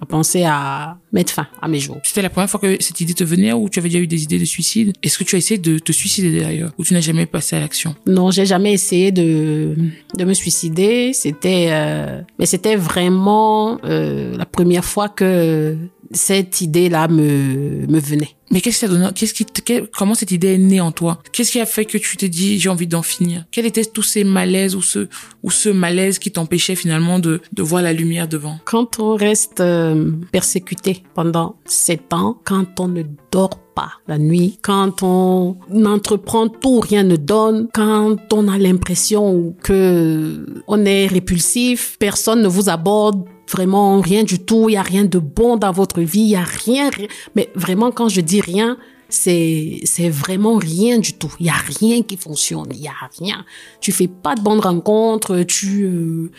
[0.00, 1.98] à penser à mettre fin à mes jours.
[2.04, 4.22] C'était la première fois que cette idée te venait ou tu avais déjà eu des
[4.22, 4.92] idées de suicide?
[5.02, 7.60] Est-ce que tu as essayé de te suicider d'ailleurs ou tu n'as jamais passé à
[7.60, 7.94] l'action?
[8.06, 9.76] Non, j'ai jamais essayé de
[10.16, 11.12] de me suicider.
[11.12, 15.76] C'était, euh, mais c'était vraiment euh, la première fois que
[16.12, 18.30] cette idée-là me me venait.
[18.50, 21.18] Mais qu'est-ce qui t'a donné Qu'est-ce qui quel- Comment cette idée est née en toi?
[21.32, 23.44] Qu'est-ce qui a fait que tu t'es dit j'ai envie d'en finir?
[23.50, 25.08] Quels étaient tous ces malaises ou ce
[25.42, 28.58] ou ce malaise qui t'empêchait finalement de de voir la lumière devant?
[28.64, 34.58] Quand on reste euh, persécuté pendant sept ans, quand on ne dort pas la nuit,
[34.62, 41.96] quand on entreprend tout, rien ne donne, quand on a l'impression que on est répulsif,
[41.98, 45.72] personne ne vous aborde vraiment rien du tout, il y a rien de bon dans
[45.72, 47.08] votre vie, il y a rien, rien.
[47.34, 48.76] mais vraiment quand je dis rien,
[49.08, 51.32] c'est c'est vraiment rien du tout.
[51.40, 52.68] Il y a rien qui fonctionne.
[52.72, 53.44] Il y a rien.
[53.80, 55.42] Tu fais pas de bonnes rencontres.
[55.44, 56.30] Tu euh,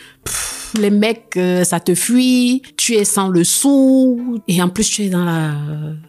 [0.78, 2.62] les mecs euh, ça te fuit.
[2.76, 5.54] Tu es sans le sou et en plus tu es dans la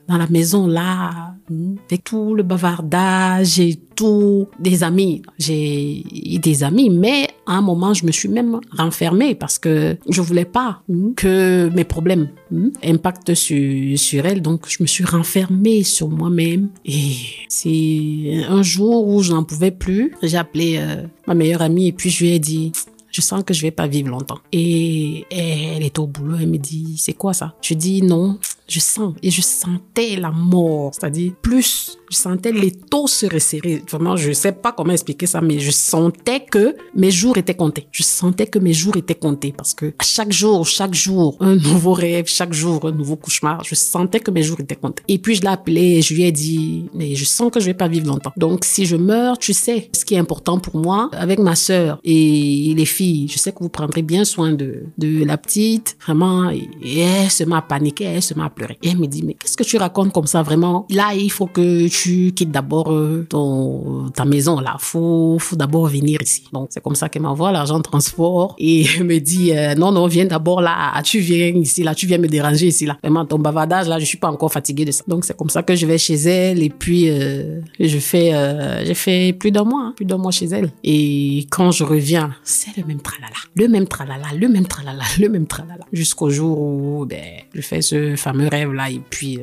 [0.08, 5.22] dans la maison là hmm, avec tout le bavardage et tout des amis.
[5.38, 6.04] J'ai
[6.42, 10.46] des amis, mais à un moment je me suis même renfermée parce que je voulais
[10.46, 14.42] pas hmm, que mes problèmes hmm, impactent sur sur elle.
[14.42, 17.14] Donc je me suis renfermée sur moi-même et
[17.48, 20.14] c'est un jour où je n'en pouvais plus.
[20.24, 22.72] J'ai appelé euh, ma meilleure amie et puis je lui ai dit
[23.12, 24.40] je sens que je vais pas vivre longtemps.
[24.52, 27.56] Et elle est au boulot, elle me dit, c'est quoi ça?
[27.62, 29.14] Je dis non, je sens.
[29.22, 30.94] Et je sentais la mort.
[30.94, 33.82] C'est-à-dire, plus je sentais les taux se resserrer.
[33.90, 37.88] Vraiment, je sais pas comment expliquer ça, mais je sentais que mes jours étaient comptés.
[37.92, 41.94] Je sentais que mes jours étaient comptés parce que chaque jour, chaque jour, un nouveau
[41.94, 43.64] rêve, chaque jour, un nouveau cauchemar.
[43.64, 45.04] Je sentais que mes jours étaient comptés.
[45.08, 47.66] Et puis, je l'ai appelé et je lui ai dit, mais je sens que je
[47.68, 48.34] vais pas vivre longtemps.
[48.36, 52.00] Donc, si je meurs, tu sais, ce qui est important pour moi, avec ma sœur
[52.04, 56.50] et les filles, je sais que vous prendrez bien soin de, de la petite, vraiment.
[56.50, 58.78] Et elle se met à paniquer, elle se pleurer.
[58.84, 60.86] Et elle me dit, mais qu'est-ce que tu racontes comme ça, vraiment?
[60.90, 64.76] Là, il faut que tu quittes d'abord euh, ton, ta maison, là.
[64.80, 66.44] Faut, faut d'abord venir ici.
[66.52, 70.08] Donc, c'est comme ça qu'elle m'envoie l'argent de transport et me dit, euh, non, non,
[70.08, 72.98] viens d'abord là, tu viens ici, là, tu viens me déranger ici, là.
[73.04, 75.04] Vraiment, ton bavardage, là, je suis pas encore fatiguée de ça.
[75.08, 78.86] Donc, c'est comme ça que je vais chez elle et puis, euh, je fais, euh,
[78.86, 80.72] j'ai fait plus d'un mois, hein, plus d'un mois chez elle.
[80.84, 85.30] Et quand je reviens, c'est le même tralala, le même tralala, le même tralala, le
[85.30, 85.86] même tralala.
[85.94, 87.20] Jusqu'au jour où, ben,
[87.54, 89.40] je fais ce fameux rêve là et puis,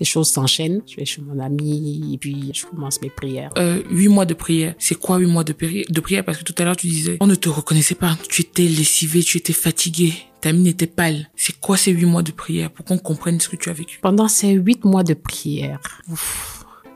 [0.00, 0.82] les choses s'enchaînent.
[0.86, 3.50] Je vais chez mon ami et puis je commence mes prières.
[3.58, 4.74] euh, Huit mois de prière.
[4.78, 6.24] C'est quoi huit mois de, pri- de prière?
[6.24, 8.16] Parce que tout à l'heure tu disais, on ne te reconnaissait pas.
[8.28, 10.14] Tu étais lessivé, tu étais fatigué.
[10.40, 11.28] Ta mine était pâle.
[11.36, 13.98] C'est quoi ces huit mois de prière pour qu'on comprenne ce que tu as vécu?
[14.02, 15.78] Pendant ces huit mois de prière,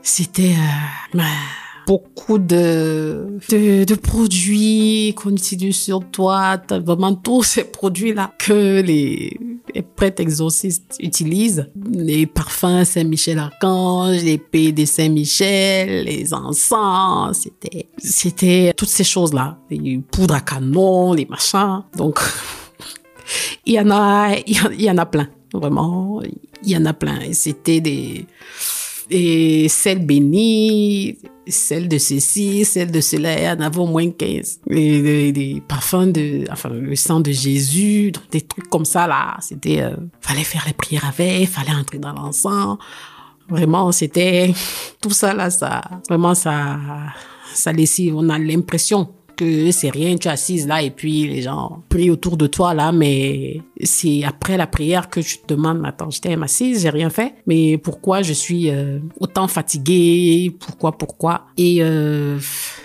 [0.01, 0.53] c'était
[1.15, 1.19] euh,
[1.87, 8.81] beaucoup de, de, de produits qu'on utilise sur toi, t'as vraiment tous ces produits-là que
[8.81, 9.39] les,
[9.95, 11.69] prêtres exorcistes utilisent.
[11.89, 19.57] Les parfums Saint-Michel-Archange, les pays de Saint-Michel, les encens, c'était, c'était toutes ces choses-là.
[19.71, 21.83] Les poudres à canon, les machins.
[21.95, 22.19] Donc,
[23.65, 25.29] il y en a, il y en- a plein.
[25.53, 26.21] Vraiment,
[26.63, 27.19] il y en a plein.
[27.31, 28.25] C'était des,
[29.09, 31.17] des sels bénis,
[31.47, 34.61] celles de ceci, celles de cela, y en avait au moins 15.
[34.69, 39.37] Et des, des parfums de, enfin, le sang de Jésus, des trucs comme ça, là.
[39.39, 42.77] C'était, euh, fallait faire les prières avec, fallait entrer dans l'encens.
[43.49, 44.53] Vraiment, c'était,
[45.01, 46.77] tout ça, là, ça, vraiment, ça,
[47.53, 48.15] ça lessive.
[48.15, 52.09] On a l'impression que c'est rien, tu es assise là et puis les gens prient
[52.09, 56.35] autour de toi là, mais c'est après la prière que tu te demandes, attends, j'étais
[56.41, 61.45] assise, j'ai rien fait, mais pourquoi je suis euh, autant fatiguée, pourquoi, pourquoi?
[61.57, 62.37] Et euh,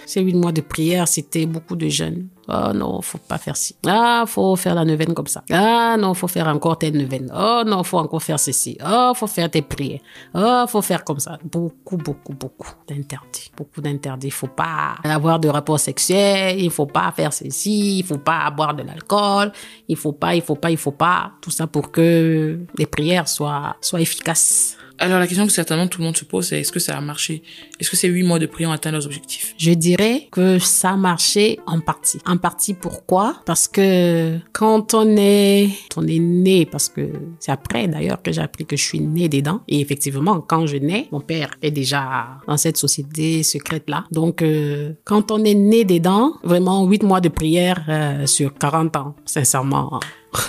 [0.06, 2.28] ces huit mois de prière, c'était beaucoup de jeûnes.
[2.48, 3.76] Oh non, faut pas faire ci.
[3.86, 5.44] Ah, faut faire la neuvaine comme ça.
[5.50, 7.32] Ah non, faut faire encore telle neuvaine.
[7.34, 8.76] Oh non, faut encore faire ceci.
[8.84, 10.00] Oh, faut faire tes prières.
[10.34, 11.38] Oh, faut faire comme ça.
[11.44, 13.50] Beaucoup, beaucoup, beaucoup d'interdits.
[13.56, 14.30] Beaucoup d'interdits.
[14.30, 16.58] Faut pas avoir de rapport sexuel.
[16.58, 17.98] Il faut pas faire ceci.
[17.98, 19.52] Il faut pas boire de l'alcool.
[19.88, 21.32] Il faut pas, il faut pas, il faut pas.
[21.40, 24.76] Tout ça pour que les prières soient, soient efficaces.
[24.98, 27.00] Alors la question que certainement tout le monde se pose, c'est est-ce que ça a
[27.00, 27.42] marché?
[27.80, 29.54] Est-ce que ces huit mois de prière ont atteint leurs objectifs?
[29.58, 32.18] Je dirais que ça a marché en partie.
[32.26, 33.36] En partie pourquoi?
[33.46, 38.40] Parce que quand on est, on est né, parce que c'est après d'ailleurs que j'ai
[38.42, 39.60] appris que je suis née dedans.
[39.68, 44.04] Et effectivement, quand je nais, mon père est déjà dans cette société secrète là.
[44.12, 48.96] Donc euh, quand on est né dedans, vraiment huit mois de prière euh, sur 40
[48.96, 50.00] ans, sincèrement.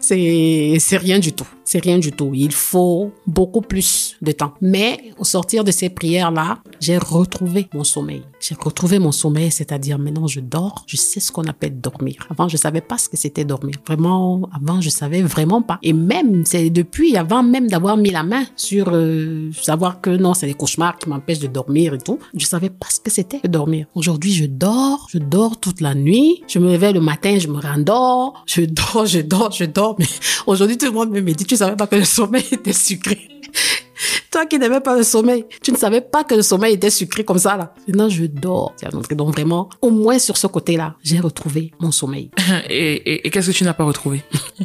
[0.00, 2.30] c'est rien du tout c'est rien du tout.
[2.32, 4.54] Il faut beaucoup plus de temps.
[4.62, 8.22] Mais au sortir de ces prières-là, j'ai retrouvé mon sommeil.
[8.40, 12.26] J'ai retrouvé mon sommeil, c'est-à-dire maintenant je dors, je sais ce qu'on appelle dormir.
[12.30, 13.74] Avant, je savais pas ce que c'était dormir.
[13.86, 15.78] Vraiment, avant, je savais vraiment pas.
[15.82, 20.32] Et même, c'est depuis, avant même d'avoir mis la main sur euh, savoir que non,
[20.32, 23.46] c'est des cauchemars qui m'empêchent de dormir et tout, je savais pas ce que c'était
[23.46, 23.86] dormir.
[23.94, 27.60] Aujourd'hui, je dors, je dors toute la nuit, je me réveille le matin, je me
[27.60, 29.96] rendors, je dors, je dors, je dors.
[29.98, 30.06] Mais
[30.46, 33.28] aujourd'hui, tout le monde me dit, tu savais pas que le sommeil était sucré.
[34.30, 37.24] Toi qui n'aimais pas le sommeil, tu ne savais pas que le sommeil était sucré
[37.24, 37.74] comme ça, là.
[37.86, 38.74] Maintenant, je dors.
[38.92, 42.30] Donc, vraiment, au moins sur ce côté-là, j'ai retrouvé mon sommeil.
[42.70, 44.22] et, et qu'est-ce que tu n'as pas retrouvé?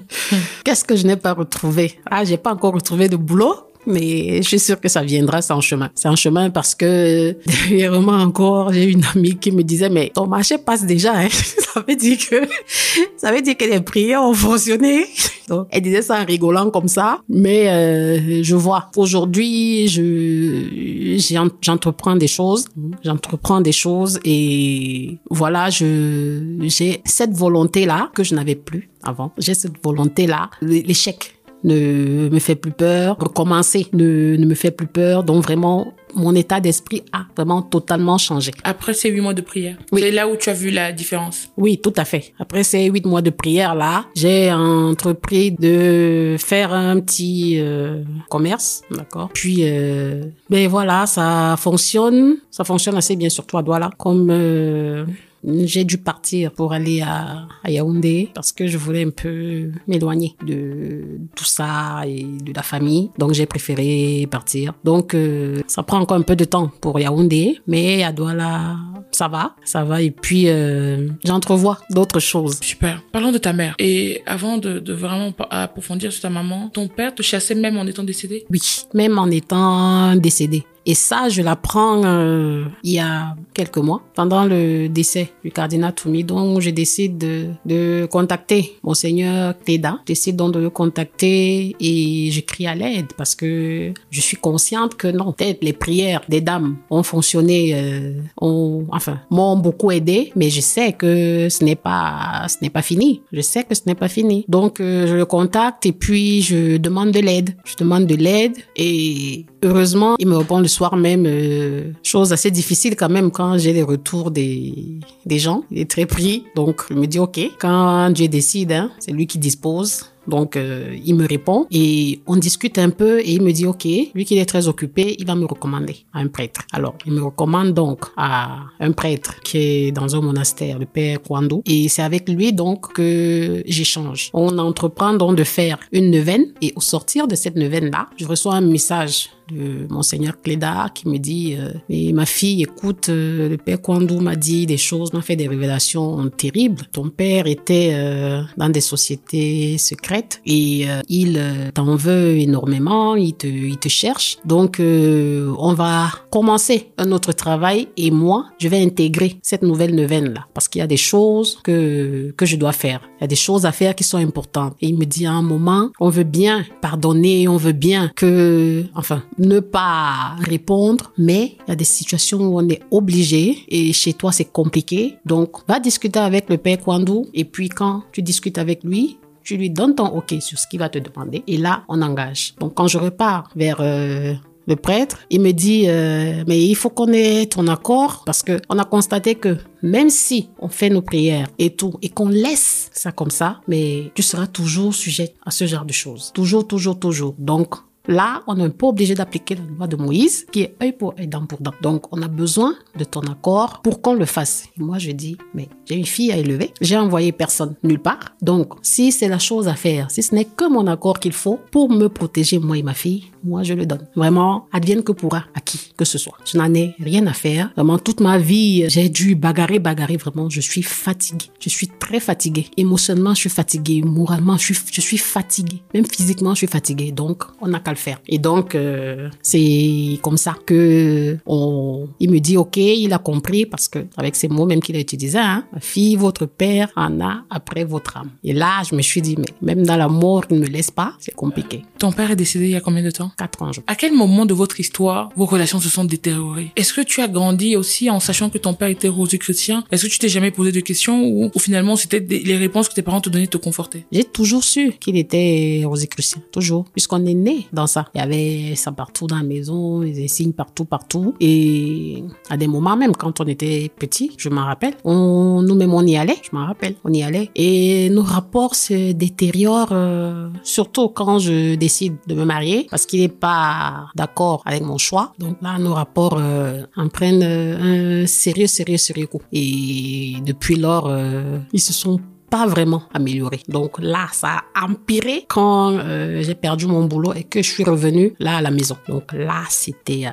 [0.63, 1.99] Qu'est-ce que je n'ai pas retrouvé?
[2.10, 5.54] Ah, j'ai pas encore retrouvé de boulot mais je suis sûre que ça viendra, c'est
[5.54, 5.89] en chemin.
[5.96, 10.28] C'est en chemin parce que dernièrement encore, j'ai une amie qui me disait, mais ton
[10.28, 11.30] marché passe déjà, hein.
[11.74, 12.48] ça veut dire que,
[13.17, 15.06] ça veut dire que les prières ont fonctionné.
[15.48, 18.89] Donc, elle disait ça en rigolant comme ça, mais euh, je vois.
[18.96, 21.17] Aujourd'hui, je
[21.62, 22.65] j'entreprends des choses,
[23.04, 29.32] j'entreprends des choses et voilà, je j'ai cette volonté là que je n'avais plus avant.
[29.38, 33.17] J'ai cette volonté là, l'échec ne me fait plus peur.
[33.19, 35.23] Recommencer ne, ne me fait plus peur.
[35.23, 38.52] Donc vraiment, mon état d'esprit a vraiment totalement changé.
[38.63, 40.02] Après ces huit mois de prière, oui.
[40.02, 41.49] c'est là où tu as vu la différence?
[41.58, 42.34] Oui, tout à fait.
[42.39, 48.84] Après ces huit mois de prière là, j'ai entrepris de faire un petit euh, commerce,
[48.91, 49.30] d'accord.
[49.34, 53.89] Puis, euh, ben voilà, ça fonctionne, ça fonctionne assez bien surtout à Douala.
[53.97, 55.06] Comme euh,
[55.45, 60.36] j'ai dû partir pour aller à, à, Yaoundé parce que je voulais un peu m'éloigner
[60.45, 61.03] de
[61.36, 63.10] tout ça et de la famille.
[63.17, 64.73] Donc j'ai préféré partir.
[64.84, 68.77] Donc euh, ça prend encore un peu de temps pour Yaoundé, mais à Douala,
[69.12, 70.01] ça va, ça va.
[70.01, 72.60] Et puis euh, j'entrevois d'autres choses.
[72.62, 73.01] Super.
[73.12, 73.75] Parlons de ta mère.
[73.79, 77.86] Et avant de, de vraiment approfondir sur ta maman, ton père te chassait même en
[77.86, 78.45] étant décédé?
[78.49, 78.62] Oui,
[78.93, 80.63] même en étant décédé.
[80.86, 85.93] Et ça, je l'apprends euh, il y a quelques mois, pendant le décès du cardinal
[85.93, 86.24] Toumi.
[86.24, 90.00] Donc, je décide de, de contacter Monseigneur Teda.
[90.02, 94.38] Je décide donc de le contacter et je crie à l'aide parce que je suis
[94.38, 99.91] consciente que non, peut-être les prières des dames ont fonctionné, euh, ont, enfin, m'ont beaucoup
[99.91, 103.22] aidé, mais je sais que ce n'est pas, ce n'est pas fini.
[103.32, 104.46] Je sais que ce n'est pas fini.
[104.50, 107.56] Donc, euh, je le contacte et puis je demande de l'aide.
[107.63, 112.51] Je demande de l'aide et heureusement, il me répond le soir même, euh, chose assez
[112.51, 115.63] difficile quand même quand j'ai les retours des, des gens.
[115.71, 116.45] Il est très pris.
[116.55, 120.13] Donc, je me dis, OK, quand Dieu décide, hein, c'est lui qui dispose.
[120.27, 123.83] Donc, euh, il me répond et on discute un peu et il me dit, OK,
[123.83, 126.62] lui qui est très occupé, il va me recommander à un prêtre.
[126.71, 131.21] Alors, il me recommande donc à un prêtre qui est dans un monastère, le père
[131.21, 131.62] Kwando.
[131.65, 134.29] Et c'est avec lui donc que j'échange.
[134.33, 138.55] On entreprend donc de faire une neuvaine et au sortir de cette neuvaine-là, je reçois
[138.55, 143.58] un message de monseigneur Cléda qui me dit euh, mais ma fille écoute euh, le
[143.58, 146.84] père Kwando m'a dit des choses m'a fait des révélations terribles.
[146.91, 153.15] Ton père était euh, dans des sociétés secrètes et euh, il euh, t'en veut énormément
[153.15, 154.38] il te il te cherche.
[154.45, 159.95] Donc euh, on va commencer un autre travail et moi je vais intégrer cette nouvelle
[159.95, 163.01] neuvaine là parce qu'il y a des choses que que je dois faire.
[163.19, 164.75] Il y a des choses à faire qui sont importantes.
[164.82, 168.86] Et il me dit à un moment on veut bien pardonner on veut bien que
[168.95, 173.93] enfin ne pas répondre, mais il y a des situations où on est obligé et
[173.93, 175.17] chez toi c'est compliqué.
[175.25, 179.58] Donc va discuter avec le père Kwandou et puis quand tu discutes avec lui, tu
[179.58, 182.56] lui donnes ton OK sur ce qu'il va te demander et là on engage.
[182.60, 184.34] Donc quand je repars vers euh,
[184.65, 188.62] le prêtre, il me dit euh, mais il faut qu'on ait ton accord parce que
[188.69, 192.89] on a constaté que même si on fait nos prières et tout et qu'on laisse
[192.93, 196.32] ça comme ça, mais tu seras toujours sujet à ce genre de choses.
[196.34, 197.36] Toujours, toujours, toujours.
[197.38, 197.75] Donc
[198.08, 201.28] Là, on n'est pas obligé d'appliquer la loi de Moïse, qui est œil pour œil,
[201.28, 201.72] dent pour dent.
[201.82, 204.68] Donc, on a besoin de ton accord pour qu'on le fasse.
[204.78, 208.36] Moi, je dis, mais j'ai une fille à élever, j'ai envoyé personne nulle part.
[208.42, 211.62] Donc, si c'est la chose à faire, si ce n'est que mon accord qu'il faut
[211.72, 214.08] pour me protéger, moi et ma fille, moi, je le donne.
[214.16, 216.38] Vraiment, advienne que pourra à qui que ce soit.
[216.46, 217.72] Je n'en ai rien à faire.
[217.76, 220.18] Vraiment, toute ma vie, j'ai dû bagarrer, bagarrer.
[220.18, 221.48] Vraiment, je suis fatiguée.
[221.60, 222.68] Je suis très fatiguée.
[222.78, 224.02] Émotionnellement, je suis fatiguée.
[224.02, 225.84] Moralement, je suis, je suis fatiguée.
[225.93, 227.12] Même physiquement, je suis fatiguée.
[227.12, 228.20] Donc, on a faire.
[228.28, 233.66] Et donc, euh, c'est comme ça que on, il me dit, OK, il a compris
[233.66, 237.44] parce que avec ces mots même qu'il a utilisé, hein, fille, votre père en a
[237.50, 238.32] après votre âme.
[238.44, 240.91] Et là, je me suis dit, mais même dans la mort, il ne me laisse
[240.91, 241.84] pas, c'est compliqué.
[242.04, 243.32] Ton père est décédé il y a combien de temps?
[243.38, 246.70] Quatre ans, je À quel moment de votre histoire vos relations se sont détériorées?
[246.76, 250.10] Est-ce que tu as grandi aussi en sachant que ton père était chrétien Est-ce que
[250.12, 253.22] tu t'es jamais posé de questions ou, ou finalement c'était les réponses que tes parents
[253.22, 254.06] te donnaient te confortaient?
[254.12, 258.10] J'ai toujours su qu'il était rosicrucien, toujours, puisqu'on est né dans ça.
[258.14, 261.36] Il y avait ça partout dans la maison, des signes partout, partout.
[261.39, 266.06] Et à des moments même, quand on était petit, je m'en rappelle, on, nous-mêmes on
[266.06, 267.49] y allait, je m'en rappelle, on y allait.
[267.56, 271.93] Et nos rapports se détériorent, euh, surtout quand je décide
[272.28, 275.34] de me marier, parce qu'il n'est pas d'accord avec mon choix.
[275.39, 279.41] Donc là, nos rapports euh, en prennent euh, un sérieux, sérieux, sérieux coup.
[279.52, 282.20] Et depuis lors, euh, ils se sont
[282.54, 283.62] pas vraiment amélioré.
[283.68, 287.84] Donc là, ça a empiré quand euh, j'ai perdu mon boulot et que je suis
[287.84, 288.96] revenue là à la maison.
[289.08, 290.32] Donc là, c'était euh,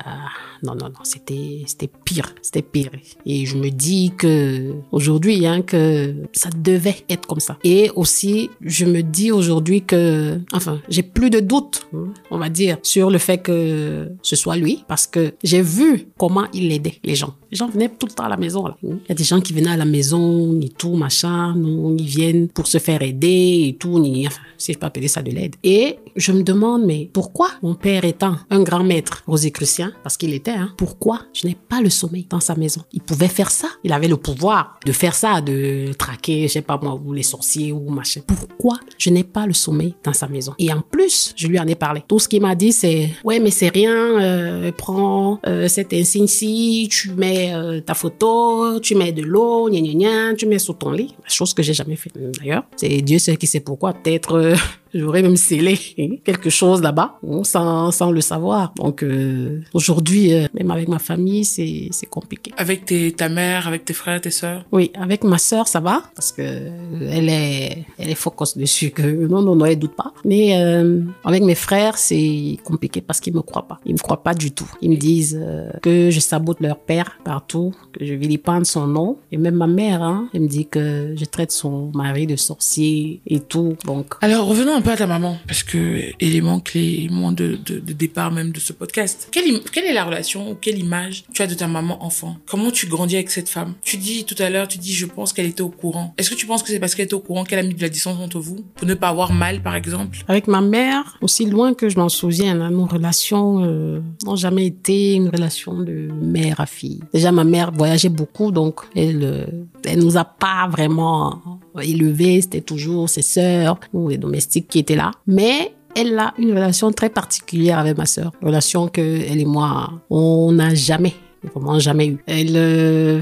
[0.63, 2.91] non non non, c'était c'était pire, c'était pire.
[3.25, 7.57] Et je me dis que aujourd'hui, hein, que ça devait être comme ça.
[7.63, 12.49] Et aussi, je me dis aujourd'hui que, enfin, j'ai plus de doute, hein, on va
[12.49, 16.99] dire, sur le fait que ce soit lui, parce que j'ai vu comment il aidait
[17.03, 17.35] les gens.
[17.51, 18.77] Les gens venaient tout le temps à la maison là.
[18.83, 22.05] Il y a des gens qui venaient à la maison, ni tout machin, non, ils
[22.05, 25.31] viennent pour se faire aider et tout, ni enfin, si je peux appeler ça de
[25.31, 25.55] l'aide.
[25.63, 30.33] Et je me demande, mais pourquoi mon père étant un grand maître rosicrucien, parce qu'il
[30.33, 32.81] était, hein, pourquoi je n'ai pas le sommeil dans sa maison?
[32.93, 33.67] Il pouvait faire ça.
[33.83, 37.71] Il avait le pouvoir de faire ça, de traquer, je sais pas moi, les sorciers
[37.71, 38.21] ou machin.
[38.25, 40.53] Pourquoi je n'ai pas le sommeil dans sa maison?
[40.59, 42.03] Et en plus, je lui en ai parlé.
[42.07, 43.95] Tout ce qu'il m'a dit, c'est ouais, mais c'est rien.
[43.95, 49.79] Euh, prends euh, cet insigne-ci, tu mets euh, ta photo, tu mets de l'eau, gna
[49.79, 51.15] gna gna, tu mets sous ton lit.
[51.27, 52.63] Chose que j'ai jamais fait d'ailleurs.
[52.75, 53.93] C'est Dieu seul qui sait pourquoi.
[53.93, 54.55] Peut-être
[54.93, 55.77] j'aurais même scellé
[56.23, 58.73] quelque chose là-bas sans, sans le savoir.
[58.75, 62.51] Donc euh, aujourd'hui, euh, même avec ma famille, c'est c'est compliqué.
[62.57, 64.65] Avec tes, ta mère, avec tes frères, tes sœurs?
[64.71, 68.91] Oui, avec ma sœur, ça va parce que euh, elle est, elle est focus dessus
[68.91, 70.13] que non, non, non, elle doute pas.
[70.25, 73.79] Mais euh, avec mes frères, c'est compliqué parce qu'ils me croient pas.
[73.85, 74.69] Ils me croient pas du tout.
[74.81, 79.17] Ils me disent euh, que je sabote leur père partout, que je vilipende son nom.
[79.31, 83.21] Et même ma mère, hein, elle me dit que je traite son mari de sorcier
[83.27, 83.75] et tout.
[83.85, 87.93] Donc, Alors revenons peu à ta maman, parce que élément clé, élément de, de, de
[87.93, 89.29] départ même de ce podcast.
[89.31, 92.37] Quelle, quelle est la relation ou quelle image tu as de ta maman enfant?
[92.47, 93.73] Comment tu grandis avec cette femme?
[93.83, 96.13] Tu dis tout à l'heure, tu dis je pense qu'elle était au courant.
[96.17, 97.81] Est-ce que tu penses que c'est parce qu'elle était au courant qu'elle a mis de
[97.81, 100.19] la distance entre vous pour ne pas avoir mal par exemple?
[100.27, 104.65] Avec ma mère, aussi loin que je m'en souvienne, hein, nos relations euh, n'ont jamais
[104.65, 107.01] été une relation de mère à fille.
[107.13, 109.45] Déjà, ma mère voyageait beaucoup, donc elle, euh,
[109.83, 111.41] elle nous a pas vraiment
[111.81, 112.41] élevés.
[112.41, 115.11] C'était toujours ses sœurs ou les domestiques qui étaient là.
[115.27, 118.31] Mais elle a une relation très particulière avec ma sœur.
[118.41, 121.13] Relation que elle et moi, on n'a jamais,
[121.53, 122.17] vraiment jamais eu.
[122.27, 123.21] Elle euh,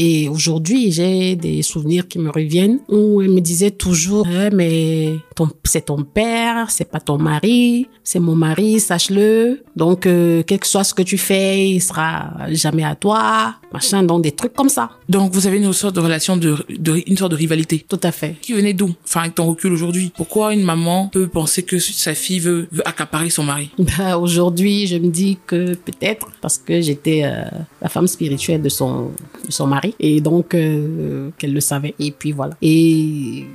[0.00, 5.16] et aujourd'hui, j'ai des souvenirs qui me reviennent où elle me disait toujours, Eh, mais
[5.64, 9.64] c'est ton père, c'est pas ton mari, c'est mon mari, sache-le.
[9.74, 14.04] Donc, euh, quel que soit ce que tu fais, il sera jamais à toi, machin,
[14.04, 14.90] donc des trucs comme ça.
[15.08, 17.84] Donc vous avez une sorte de relation de, de une sorte de rivalité.
[17.88, 18.36] Tout à fait.
[18.40, 18.94] Qui venait d'où?
[19.04, 20.12] Enfin, avec ton recul aujourd'hui.
[20.16, 23.70] Pourquoi une maman peut penser que sa fille veut, veut accaparer son mari?
[23.98, 27.42] Ben, aujourd'hui, je me dis que peut-être parce que j'étais euh,
[27.82, 29.10] la femme spirituelle de son,
[29.46, 31.94] de son mari et donc euh, qu'elle le savait.
[31.98, 32.54] Et puis voilà.
[32.62, 33.46] Et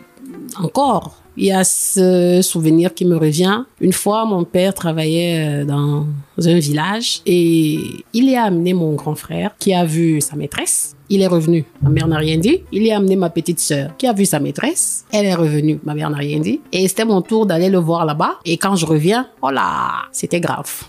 [0.57, 3.63] encore, il y a ce souvenir qui me revient.
[3.81, 6.05] Une fois, mon père travaillait euh, dans
[6.37, 7.79] un village et
[8.13, 10.95] il y a amené mon grand frère qui a vu sa maîtresse.
[11.09, 11.65] Il est revenu.
[11.81, 12.61] Ma mère n'a rien dit.
[12.71, 15.05] Il y a amené ma petite sœur qui a vu sa maîtresse.
[15.11, 15.79] Elle est revenue.
[15.83, 16.61] Ma mère n'a rien dit.
[16.71, 18.39] Et c'était mon tour d'aller le voir là-bas.
[18.45, 20.83] Et quand je reviens, oh là, c'était grave.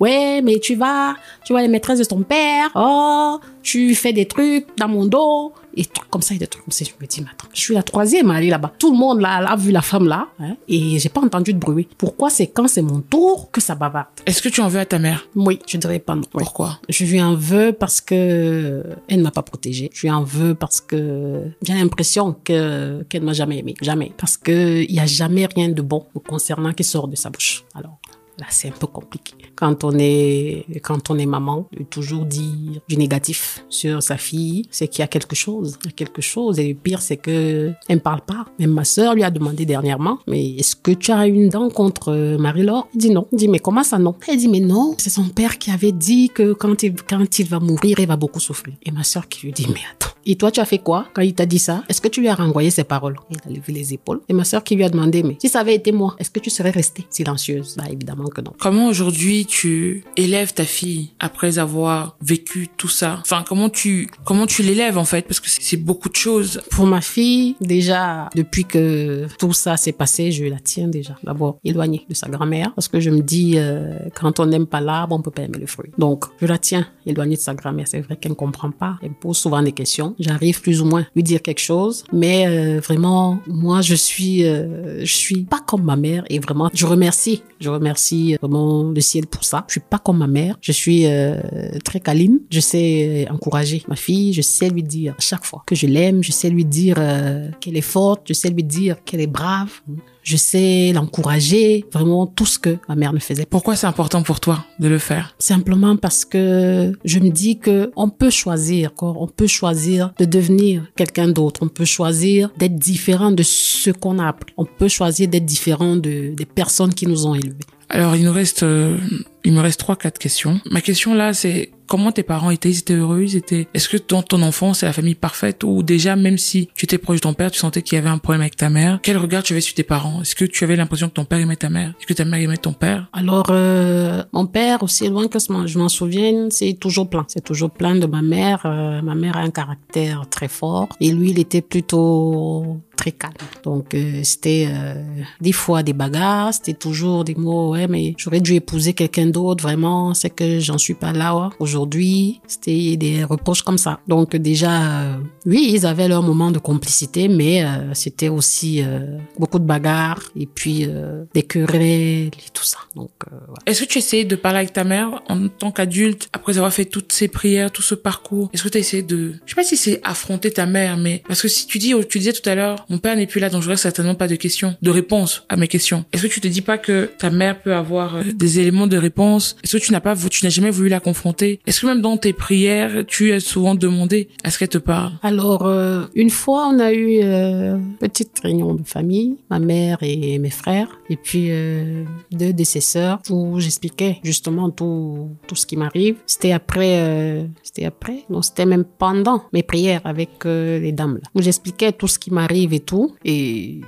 [0.00, 2.70] Ouais, mais tu vas, tu vois les maîtresses de ton père.
[2.74, 5.52] Oh, tu fais des trucs dans mon dos.
[5.76, 6.84] Et trucs comme ça, et des trucs comme ça.
[6.84, 8.72] Je me dis, mais attends, je suis la troisième à aller là-bas.
[8.76, 10.26] Tout le monde là, a vu la femme là.
[10.40, 11.86] Hein, et j'ai pas entendu de bruit.
[11.96, 14.08] Pourquoi c'est quand c'est mon tour que ça bavarde?
[14.26, 15.28] Est-ce que tu en veux à ta mère?
[15.36, 16.22] Oui, je dirais pas non.
[16.34, 16.42] Oui.
[16.42, 16.80] Pourquoi?
[16.88, 19.90] Je lui en veux parce que elle ne m'a pas protégée.
[19.92, 24.12] Je lui en veux parce que j'ai l'impression que qu'elle m'a jamais aimé, jamais.
[24.16, 27.64] Parce que il y a jamais rien de bon concernant qui sort de sa bouche.
[27.76, 27.99] Alors
[28.48, 29.34] c'est un peu compliqué.
[29.56, 34.88] Quand on est quand on est maman, toujours dire du négatif sur sa fille, c'est
[34.88, 36.58] qu'il y a quelque chose, il y a quelque chose.
[36.58, 38.46] Et le pire, c'est que elle ne parle pas.
[38.58, 42.12] Même ma sœur lui a demandé dernièrement, mais est-ce que tu as une dent contre
[42.12, 42.88] euh, Marie-Laure?
[42.94, 43.26] Il dit non.
[43.32, 44.14] Il dit mais comment ça non?
[44.28, 47.46] Elle dit mais non, c'est son père qui avait dit que quand il quand il
[47.46, 48.74] va mourir, il va beaucoup souffrir.
[48.84, 50.10] Et ma sœur qui lui dit mais attends.
[50.26, 51.82] Et toi, tu as fait quoi quand il t'a dit ça?
[51.88, 53.16] Est-ce que tu lui as renvoyé ses paroles?
[53.30, 54.20] Il a levé les épaules.
[54.28, 56.40] Et ma sœur qui lui a demandé, mais si ça avait été moi, est-ce que
[56.40, 57.76] tu serais restée silencieuse?
[57.76, 58.52] Bah évidemment que non.
[58.58, 63.18] Comment aujourd'hui tu élèves ta fille après avoir vécu tout ça?
[63.20, 65.22] Enfin, comment tu comment tu l'élèves en fait?
[65.22, 66.62] Parce que c'est beaucoup de choses.
[66.70, 71.16] Pour ma fille, déjà, depuis que tout ça s'est passé, je la tiens déjà.
[71.24, 74.80] D'abord, éloignée de sa grand-mère, parce que je me dis, euh, quand on n'aime pas
[74.80, 75.90] l'arbre, on peut pas aimer le fruit.
[75.98, 77.86] Donc, je la tiens éloignée de sa grand-mère.
[77.88, 78.98] C'est vrai qu'elle ne comprend pas.
[79.02, 80.14] Elle me pose souvent des questions.
[80.18, 85.00] J'arrive plus ou moins lui dire quelque chose, mais euh, vraiment, moi, je suis, euh,
[85.00, 89.26] je suis pas comme ma mère et vraiment, je remercie, je remercie vraiment le ciel
[89.26, 89.64] pour ça.
[89.68, 90.56] Je suis pas comme ma mère.
[90.60, 91.40] Je suis euh,
[91.84, 92.40] très câline.
[92.50, 94.32] Je sais encourager ma fille.
[94.32, 96.22] Je sais lui dire à chaque fois que je l'aime.
[96.22, 98.22] Je sais lui dire euh, qu'elle est forte.
[98.28, 99.80] Je sais lui dire qu'elle est brave.
[100.22, 101.84] Je sais l'encourager.
[101.92, 103.46] Vraiment tout ce que ma mère ne faisait.
[103.46, 105.34] Pourquoi c'est important pour toi de le faire?
[105.38, 109.14] Simplement parce que je me dis que on peut choisir, quoi.
[109.18, 111.60] on peut choisir de devenir quelqu'un d'autre.
[111.62, 114.52] On peut choisir d'être différent de ce qu'on a appris.
[114.56, 117.66] On peut choisir d'être différent de, des personnes qui nous ont élevés.
[117.88, 118.96] Alors, il nous reste, euh,
[119.44, 120.60] il me reste trois, quatre questions.
[120.70, 122.70] Ma question là, c'est comment tes parents étaient?
[122.70, 123.22] Ils étaient heureux?
[123.22, 123.66] Ils étaient.
[123.74, 125.64] Est-ce que dans ton enfance, c'est la famille parfaite?
[125.64, 128.08] Ou déjà, même si tu étais proche de ton père, tu sentais qu'il y avait
[128.08, 130.22] un problème avec ta mère Quel regard tu avais sur tes parents?
[130.22, 131.90] Est-ce que tu avais l'impression que ton père aimait ta mère?
[131.98, 133.08] Est-ce que ta mère aimait ton père?
[133.12, 137.24] Alors, euh, mon père, aussi loin que je m'en souvienne, c'est toujours plein.
[137.28, 138.62] C'est toujours plein de ma mère.
[138.64, 143.32] Euh, ma mère a un caractère très fort et lui, il était plutôt très calme.
[143.64, 144.94] Donc euh, c'était euh,
[145.40, 149.62] des fois des bagarres, c'était toujours des mots ouais mais j'aurais dû épouser quelqu'un d'autre
[149.62, 151.48] vraiment, c'est que j'en suis pas là ouais.
[151.58, 152.40] aujourd'hui.
[152.46, 154.00] C'était des reproches comme ça.
[154.06, 159.18] Donc déjà euh, oui, ils avaient leur moment de complicité mais euh, c'était aussi euh,
[159.38, 162.78] beaucoup de bagarres et puis euh, des querelles et tout ça.
[162.94, 163.62] Donc voilà.
[163.66, 166.84] Est-ce que tu essayais de parler avec ta mère en tant qu'adulte après avoir fait
[166.84, 168.50] toutes ces prières, tout ce parcours?
[168.52, 171.22] Est-ce que tu as essayé de je sais pas si c'est affronter ta mère mais
[171.26, 173.48] parce que si tu dis tu disais tout à l'heure mon père n'est plus là,
[173.48, 176.04] donc j'aurais certainement pas de questions, de réponses à mes questions.
[176.12, 178.96] Est-ce que tu te dis pas que ta mère peut avoir euh, des éléments de
[178.96, 179.56] réponse?
[179.64, 181.60] Est-ce que tu n'as pas, tu n'as jamais voulu la confronter?
[181.66, 185.12] Est-ce que même dans tes prières, tu as souvent demandé à ce qu'elle te parle?
[185.22, 189.98] Alors, euh, une fois, on a eu euh, une petite réunion de famille, ma mère
[190.02, 195.54] et mes frères, et puis euh, deux de ses sœurs, où j'expliquais justement tout, tout
[195.54, 196.16] ce qui m'arrive.
[196.26, 201.18] C'était après, euh, c'était après, non, c'était même pendant mes prières avec euh, les dames,
[201.22, 203.14] là, où j'expliquais tout ce qui m'arrive et tout.
[203.24, 203.80] Et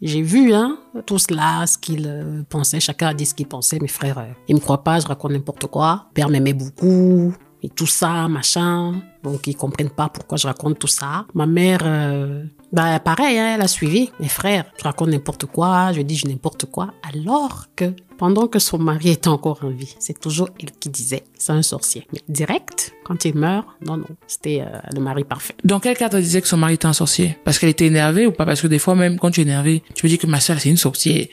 [0.00, 2.80] j'ai vu, hein, tout cela, ce qu'ils euh, pensaient.
[2.80, 3.78] Chacun a dit ce qu'il pensait.
[3.80, 6.06] Mes frères, euh, ils me croient pas, je raconte n'importe quoi.
[6.14, 7.34] Père m'aimait beaucoup.
[7.62, 9.02] Et tout ça, machin.
[9.22, 11.26] Donc, ils comprennent pas pourquoi je raconte tout ça.
[11.34, 14.10] Ma mère, euh, bah, pareil, hein, elle a suivi.
[14.20, 16.94] Mes frères, je raconte n'importe quoi, je dis je n'importe quoi.
[17.08, 21.24] Alors que, pendant que son mari était encore en vie, c'est toujours elle qui disait,
[21.38, 22.06] c'est un sorcier.
[22.12, 25.54] Mais direct, quand il meurt, non, non, c'était euh, le mari parfait.
[25.64, 27.36] Dans quel cadre elle disait que son mari était un sorcier?
[27.44, 28.46] Parce qu'elle était énervée ou pas?
[28.46, 30.58] Parce que des fois même quand tu es énervé, tu me dis que ma soeur
[30.60, 31.26] c'est une sorcière.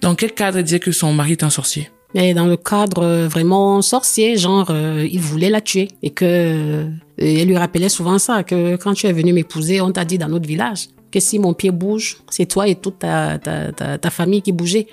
[0.00, 1.90] Dans quel cadre elle disait que son mari était un sorcier?
[2.14, 5.88] Mais dans le cadre euh, vraiment sorcier, genre, euh, il voulait la tuer.
[6.02, 6.88] Et que, euh,
[7.18, 10.18] et elle lui rappelait souvent ça, que quand tu es venu m'épouser, on t'a dit
[10.18, 13.98] dans notre village que si mon pied bouge, c'est toi et toute ta, ta, ta,
[13.98, 14.86] ta famille qui bougeait.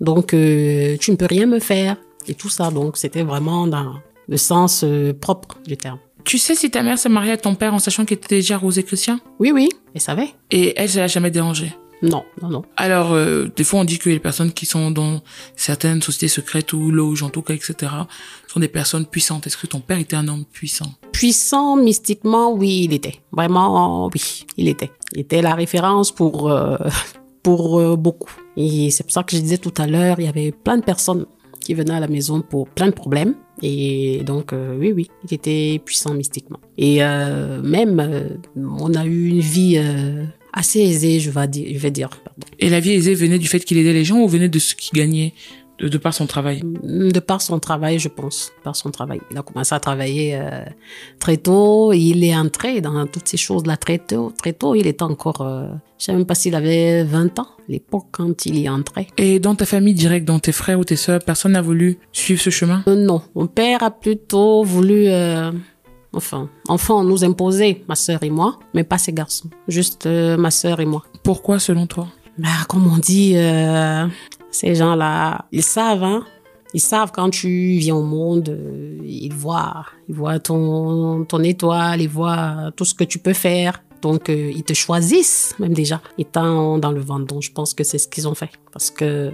[0.00, 1.96] Donc, euh, tu ne peux rien me faire.
[2.26, 3.94] Et tout ça, donc, c'était vraiment dans
[4.28, 5.98] le sens euh, propre du terme.
[6.24, 8.58] Tu sais si ta mère s'est mariée à ton père en sachant qu'il était déjà
[8.58, 9.20] rosé chrétien?
[9.38, 10.28] Oui, oui, elle savait.
[10.50, 11.72] Et elle, ça l'a jamais dérangé?
[12.02, 12.62] Non, non, non.
[12.76, 15.20] Alors, euh, des fois, on dit que les personnes qui sont dans
[15.56, 17.92] certaines sociétés secrètes ou loges, en tout cas, etc.,
[18.46, 19.46] sont des personnes puissantes.
[19.46, 20.92] Est-ce que ton père était un homme puissant?
[21.12, 23.20] Puissant, mystiquement, oui, il était.
[23.32, 24.90] Vraiment, oui, il était.
[25.14, 26.76] Il était la référence pour, euh,
[27.42, 28.34] pour euh, beaucoup.
[28.56, 30.84] Et c'est pour ça que je disais tout à l'heure, il y avait plein de
[30.84, 31.26] personnes
[31.60, 33.34] qui venaient à la maison pour plein de problèmes.
[33.62, 36.60] Et donc, euh, oui, oui, il était puissant mystiquement.
[36.76, 41.68] Et euh, même, euh, on a eu une vie euh, assez aisée, je vais dire.
[41.72, 42.46] Je vais dire pardon.
[42.58, 44.74] Et la vie aisée venait du fait qu'il aidait les gens ou venait de ce
[44.74, 45.34] qu'il gagnait
[45.78, 46.62] de, de par son travail?
[46.82, 48.52] De par son travail, je pense.
[48.64, 49.20] Par son travail.
[49.30, 50.64] Il a commencé à travailler euh,
[51.18, 51.92] très tôt.
[51.92, 54.32] Il est entré dans toutes ces choses-là très tôt.
[54.36, 55.42] Très tôt, il était encore...
[55.42, 55.68] Euh,
[55.98, 59.08] je sais même pas s'il avait 20 ans, l'époque, quand il y est entré.
[59.16, 62.40] Et dans ta famille directe, dans tes frères ou tes sœurs, personne n'a voulu suivre
[62.40, 62.84] ce chemin?
[62.86, 65.06] Euh, non, mon père a plutôt voulu...
[66.14, 69.50] euh, Enfin, enfant, nous imposer, ma sœur et moi, mais pas ses garçons.
[69.68, 71.02] Juste euh, ma sœur et moi.
[71.22, 72.08] Pourquoi, selon toi?
[72.38, 74.06] Bah, comme on dit, euh,
[74.50, 76.24] ces gens-là, ils savent, hein.
[76.74, 82.02] Ils savent quand tu viens au monde, euh, ils voient, ils voient ton, ton étoile,
[82.02, 83.82] ils voient tout ce que tu peux faire.
[84.02, 87.26] Donc, euh, ils te choisissent, même déjà, étant dans le ventre.
[87.26, 88.50] Donc, je pense que c'est ce qu'ils ont fait.
[88.72, 89.32] Parce que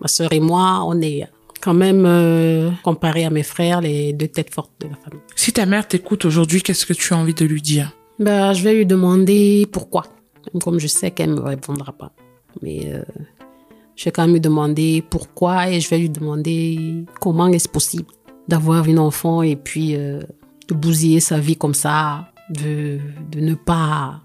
[0.00, 1.26] ma sœur et moi, on est
[1.66, 5.18] quand même, euh, comparé à mes frères, les deux têtes fortes de la famille.
[5.34, 7.90] Si ta mère t'écoute aujourd'hui, qu'est-ce que tu as envie de lui dire?
[8.20, 10.04] Ben, je vais lui demander pourquoi.
[10.62, 12.12] Comme je sais qu'elle ne me répondra pas.
[12.62, 13.02] Mais euh,
[13.96, 18.06] je vais quand même lui demander pourquoi et je vais lui demander comment est-ce possible
[18.46, 20.20] d'avoir une enfant et puis euh,
[20.68, 23.00] de bousiller sa vie comme ça, de,
[23.32, 24.20] de ne pas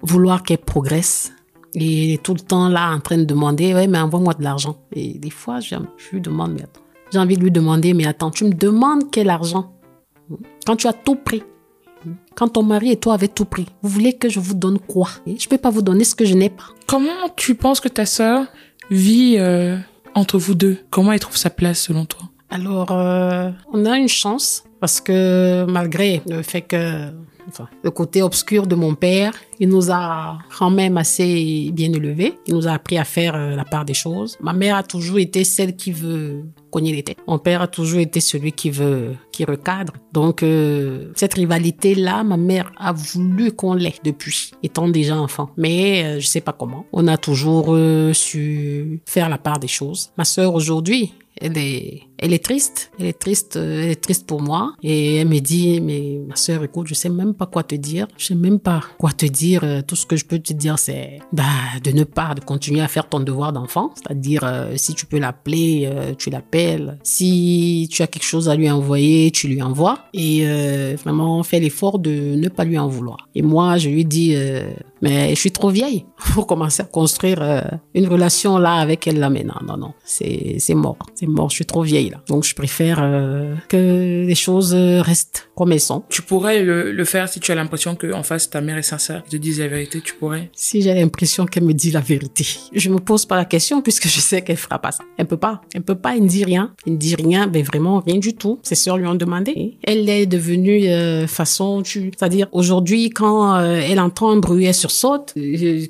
[0.00, 1.34] vouloir qu'elle progresse.
[1.74, 4.78] Et tout le temps là en train de demander, ouais, mais envoie-moi de l'argent.
[4.92, 6.80] Et des fois, je, je lui demande, mais attends.
[7.12, 9.72] J'ai envie de lui demander, mais attends, tu me demandes quel argent?
[10.66, 11.42] Quand tu as tout pris,
[12.34, 15.08] quand ton mari et toi avez tout pris, vous voulez que je vous donne quoi?
[15.26, 16.64] Je ne peux pas vous donner ce que je n'ai pas.
[16.86, 18.46] Comment tu penses que ta sœur
[18.90, 19.76] vit euh,
[20.14, 20.78] entre vous deux?
[20.90, 22.22] Comment elle trouve sa place selon toi?
[22.50, 27.10] Alors, euh, on a une chance parce que malgré le fait que
[27.82, 32.34] le côté obscur de mon père, il nous a quand même assez bien élevés.
[32.46, 34.36] Il nous a appris à faire euh, la part des choses.
[34.40, 37.18] Ma mère a toujours été celle qui veut cogner les têtes.
[37.26, 39.94] Mon père a toujours été celui qui veut, qui recadre.
[40.12, 45.50] Donc, euh, cette rivalité-là, ma mère a voulu qu'on l'ait depuis, étant déjà enfant.
[45.56, 46.84] Mais euh, je sais pas comment.
[46.92, 50.10] On a toujours euh, su faire la part des choses.
[50.18, 52.90] Ma sœur aujourd'hui, elle est, elle est triste.
[52.98, 54.74] Elle est triste, euh, elle est triste pour moi.
[54.82, 58.06] Et elle me dit, mais ma sœur, écoute, je sais même pas quoi te dire.
[58.16, 59.60] Je sais même pas quoi te dire.
[59.64, 61.44] Euh, Tout ce que je peux te dire, c'est, bah,
[61.82, 63.90] de ne pas, de continuer à faire ton devoir d'enfant.
[63.94, 66.98] C'est-à-dire, euh, si tu peux l'appeler, tu l'appelles.
[67.02, 69.98] Si tu as quelque chose à lui envoyer, tu lui envoies.
[70.14, 73.28] Et euh, vraiment, fais l'effort de ne pas lui en vouloir.
[73.34, 74.34] Et moi, je lui dis,
[75.02, 77.42] mais je suis trop vieille pour commencer à construire
[77.94, 79.60] une relation là avec elle là maintenant.
[79.66, 81.50] Non, non, c'est c'est mort, c'est mort.
[81.50, 82.20] Je suis trop vieille là.
[82.28, 86.04] Donc je préfère euh, que les choses restent comme elles sont.
[86.08, 88.82] Tu pourrais le, le faire si tu as l'impression que en face ta mère est
[88.82, 90.50] sincère, te dise la vérité, tu pourrais?
[90.54, 94.08] Si j'ai l'impression qu'elle me dit la vérité, je me pose pas la question puisque
[94.08, 95.04] je sais qu'elle fera pas ça.
[95.16, 96.14] Elle peut pas, elle peut pas.
[96.16, 98.58] Elle ne dit rien, elle ne dit rien, mais vraiment rien du tout.
[98.62, 99.76] Ses sœurs lui ont demandé.
[99.82, 104.74] Elle est devenue euh, façon, tu, c'est-à-dire aujourd'hui quand euh, elle entend un bruit, elle
[104.74, 105.34] sursaute.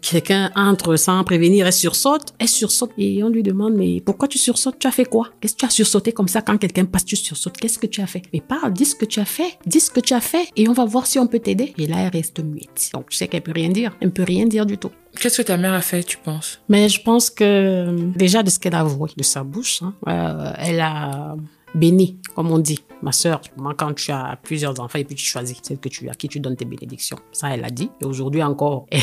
[0.02, 4.38] Quelqu'un entre sans prévenir, elle sursaute, elle sursaute et on lui demande mais pourquoi tu
[4.38, 4.78] sursautes?
[4.78, 5.28] Tu as fait quoi?
[5.40, 8.00] Qu'est-ce que tu as sursauté comme ça quand quelqu'un passe tu sursautes Qu'est-ce que tu
[8.00, 8.22] as fait?
[8.32, 10.68] Mais parle, dis ce que tu as fait, dis ce que tu as fait et
[10.68, 11.74] on va voir si on peut t'aider.
[11.78, 12.90] Et là elle reste muette.
[12.92, 14.90] Donc je sais qu'elle peut rien dire, elle ne peut rien dire du tout.
[15.20, 16.60] Qu'est-ce que ta mère a fait, tu penses?
[16.68, 19.94] Mais je pense que euh, déjà de ce qu'elle a avoué de sa bouche, hein,
[20.08, 21.36] euh, elle a
[21.74, 22.80] béni, comme on dit.
[23.02, 26.08] Ma sœur, moi, quand tu as plusieurs enfants et puis tu choisis celle que tu,
[26.08, 27.18] à qui tu donnes tes bénédictions.
[27.32, 27.90] Ça, elle a dit.
[28.00, 29.00] Et aujourd'hui encore, elle,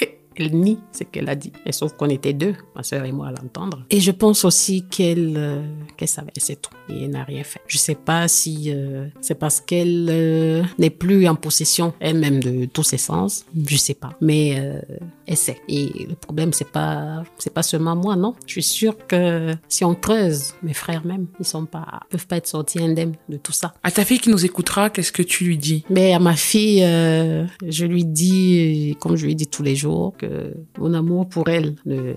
[0.36, 1.52] elle nie ce qu'elle a dit.
[1.66, 3.84] Et sauf qu'on était deux, ma sœur et moi, à l'entendre.
[3.90, 5.62] Et je pense aussi qu'elle euh,
[5.96, 6.70] qu'elle savait, c'est tout.
[6.88, 7.60] Et elle n'a rien fait.
[7.66, 12.66] Je sais pas si euh, c'est parce qu'elle euh, n'est plus en possession elle-même de
[12.66, 13.44] tous ses sens.
[13.54, 14.10] Je sais pas.
[14.20, 14.80] Mais euh,
[15.26, 15.60] elle sait.
[15.68, 18.34] Et le problème, c'est pas c'est pas seulement moi, non.
[18.46, 22.36] Je suis sûre que si on creuse, mes frères même, ils sont pas peuvent pas
[22.36, 23.74] être sortis indemnes de tout ça.
[23.82, 25.84] À ta fille qui nous écoutera, qu'est-ce que tu lui dis?
[25.90, 30.14] Mais à ma fille, euh, je lui dis, comme je lui dis tous les jours,
[30.16, 30.23] que
[30.78, 32.14] mon amour pour elle ne,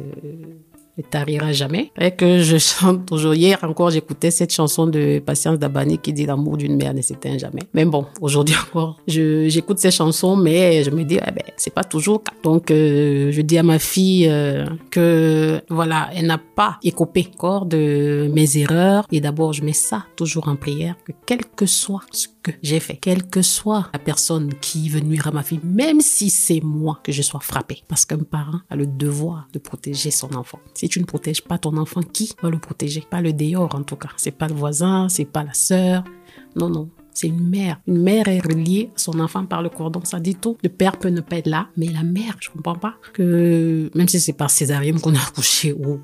[0.98, 1.92] ne tarira jamais.
[2.00, 3.34] Et que je chante toujours.
[3.34, 7.38] Hier encore, j'écoutais cette chanson de Patience Dabani qui dit l'amour d'une mère ne s'éteint
[7.38, 7.62] jamais.
[7.74, 11.84] Mais bon, aujourd'hui encore, j'écoute ces chansons, mais je me dis, eh ben, c'est pas
[11.84, 12.34] toujours cas.
[12.44, 17.66] Donc, euh, je dis à ma fille euh, que, voilà, elle n'a pas écopé encore
[17.66, 19.06] de mes erreurs.
[19.12, 22.28] Et d'abord, je mets ça toujours en prière, que quel que soit ce
[22.64, 26.30] j'ai fait, quelle que soit la personne qui veut nuire à ma fille, même si
[26.30, 27.84] c'est moi que je sois frappée.
[27.88, 30.60] Parce qu'un parent a le devoir de protéger son enfant.
[30.74, 33.04] Si tu ne protèges pas ton enfant, qui va le protéger?
[33.10, 34.10] Pas le dehors en tout cas.
[34.18, 36.04] C'est pas le voisin, c'est pas la sœur.
[36.56, 36.90] Non, non.
[37.18, 37.82] C'est une mère.
[37.88, 40.02] Une mère est reliée à son enfant par le cordon.
[40.04, 40.56] Ça dit tout.
[40.62, 44.08] Le père peut ne pas être là, mais la mère, je comprends pas que même
[44.08, 46.00] si c'est par césarienne qu'on a accouché ou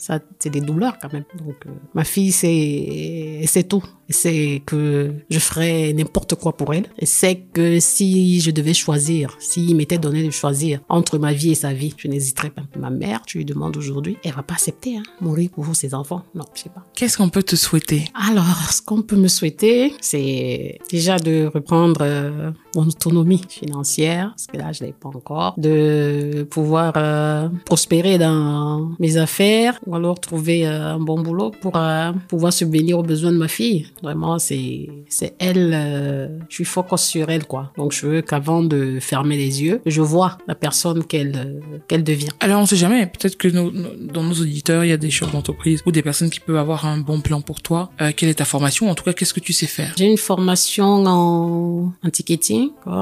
[0.00, 1.22] ça, c'est des douleurs quand même.
[1.38, 3.84] Donc euh, ma fille, c'est c'est tout.
[4.10, 6.86] C'est que je ferais n'importe quoi pour elle.
[7.02, 11.54] C'est que si je devais choisir, s'il m'était donné de choisir entre ma vie et
[11.54, 12.62] sa vie, je n'hésiterais pas.
[12.76, 16.24] Ma mère, tu lui demandes aujourd'hui, elle va pas accepter hein, mourir pour ses enfants.
[16.34, 16.84] Non, je sais pas.
[16.96, 18.06] Qu'est-ce qu'on peut te souhaiter?
[18.14, 20.47] Alors, ce qu'on peut me souhaiter, c'est
[20.90, 26.46] déjà de reprendre euh, mon autonomie financière, parce que là, je l'ai pas encore, de
[26.50, 32.12] pouvoir euh, prospérer dans mes affaires, ou alors trouver euh, un bon boulot pour euh,
[32.28, 33.86] pouvoir subvenir aux besoins de ma fille.
[34.02, 37.72] Vraiment, c'est c'est elle, euh, je suis focus sur elle, quoi.
[37.76, 42.28] Donc, je veux qu'avant de fermer les yeux, je vois la personne qu'elle qu'elle devient.
[42.40, 45.10] Alors on sait jamais, peut-être que nos- nos- dans nos auditeurs, il y a des
[45.10, 47.90] chefs d'entreprise ou des personnes qui peuvent avoir un bon plan pour toi.
[48.16, 48.90] Quelle est ta formation?
[48.90, 49.92] En tout cas, qu'est-ce que tu sais faire?
[49.96, 52.57] J'ai une formation en en ticketing.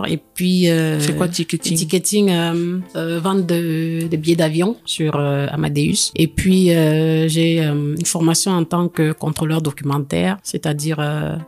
[0.08, 0.68] Et puis...
[0.68, 1.76] euh, C'est quoi ticketing?
[1.76, 6.12] Ticketing, euh, euh, vente de, de billets d'avion sur euh, Amadeus.
[6.14, 6.66] Et puis,
[7.34, 10.98] j'ai une formation en tant que contrôleur documentaire, c'est-à-dire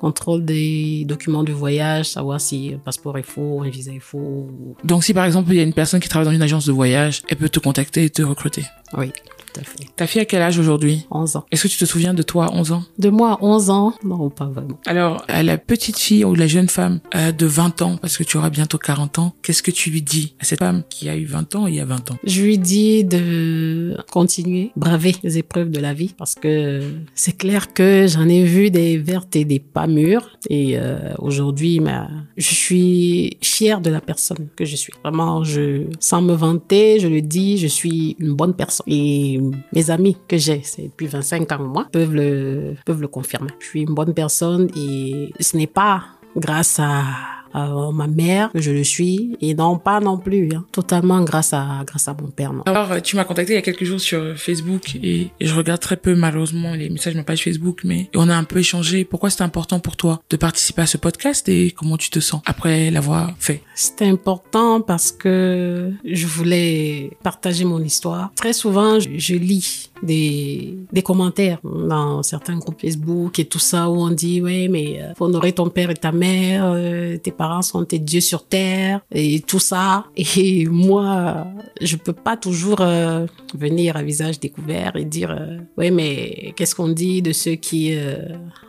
[0.01, 4.49] contrôle des documents de voyage, savoir si un passeport est faux, un visa est faux.
[4.85, 6.73] Donc si par exemple il y a une personne qui travaille dans une agence de
[6.73, 8.65] voyage, elle peut te contacter et te recruter?
[8.97, 9.07] Oui,
[9.53, 9.87] tout à fait.
[9.97, 11.45] Ta fille a quel âge aujourd'hui 11 ans.
[11.51, 12.83] Est-ce que tu te souviens de toi à 11 ans?
[12.99, 14.79] De moi à 11 ans, non, pas vraiment.
[14.87, 18.25] Alors, à la petite fille ou la jeune femme euh, de 20 ans, parce que
[18.25, 21.17] tu auras bientôt 40 ans, qu'est-ce que tu lui dis à cette femme qui a
[21.17, 22.17] eu 20 ans il y a 20 ans?
[22.25, 26.81] Je lui dis de continuer, braver les épreuves de la vie parce que
[27.15, 31.81] c'est clair que j'en ai vu des vertes et des pas mûres et euh, aujourd'hui,
[31.81, 34.93] ma- je suis fière de la personne que je suis.
[35.03, 38.85] Vraiment, je, sans me vanter, je le dis, je suis une bonne personne.
[38.87, 39.38] Et
[39.73, 43.51] mes amis que j'ai, c'est depuis 25 ans moi, peuvent le, peuvent le confirmer.
[43.61, 46.05] Je suis une bonne personne et ce n'est pas
[46.37, 47.05] grâce à
[47.53, 50.65] à ma mère que je le suis et non pas non plus hein.
[50.73, 52.63] totalement grâce à grâce à mon père non.
[52.67, 55.55] Alors, euh, tu m'as contacté il y a quelques jours sur Facebook et, et je
[55.55, 58.59] regarde très peu malheureusement les messages de ma page Facebook, mais on a un peu
[58.59, 59.05] échangé.
[59.05, 62.43] Pourquoi c'était important pour toi de participer à ce podcast et comment tu te sens
[62.47, 63.63] après l'avoir fait?
[63.75, 68.33] C'était important parce que je voulais partager mon histoire.
[68.35, 73.91] Très souvent, je, je lis des, des commentaires dans certains groupes Facebook et tout ça
[73.91, 77.33] où on dit ouais mais euh, faut honorer ton père et ta mère, euh, tes
[77.33, 80.07] parents sont tes dieux sur terre et tout ça.
[80.17, 81.47] Et moi,
[81.81, 86.75] je peux pas toujours euh, venir à visage découvert et dire euh, ouais mais qu'est-ce
[86.75, 88.17] qu'on dit de ceux qui euh,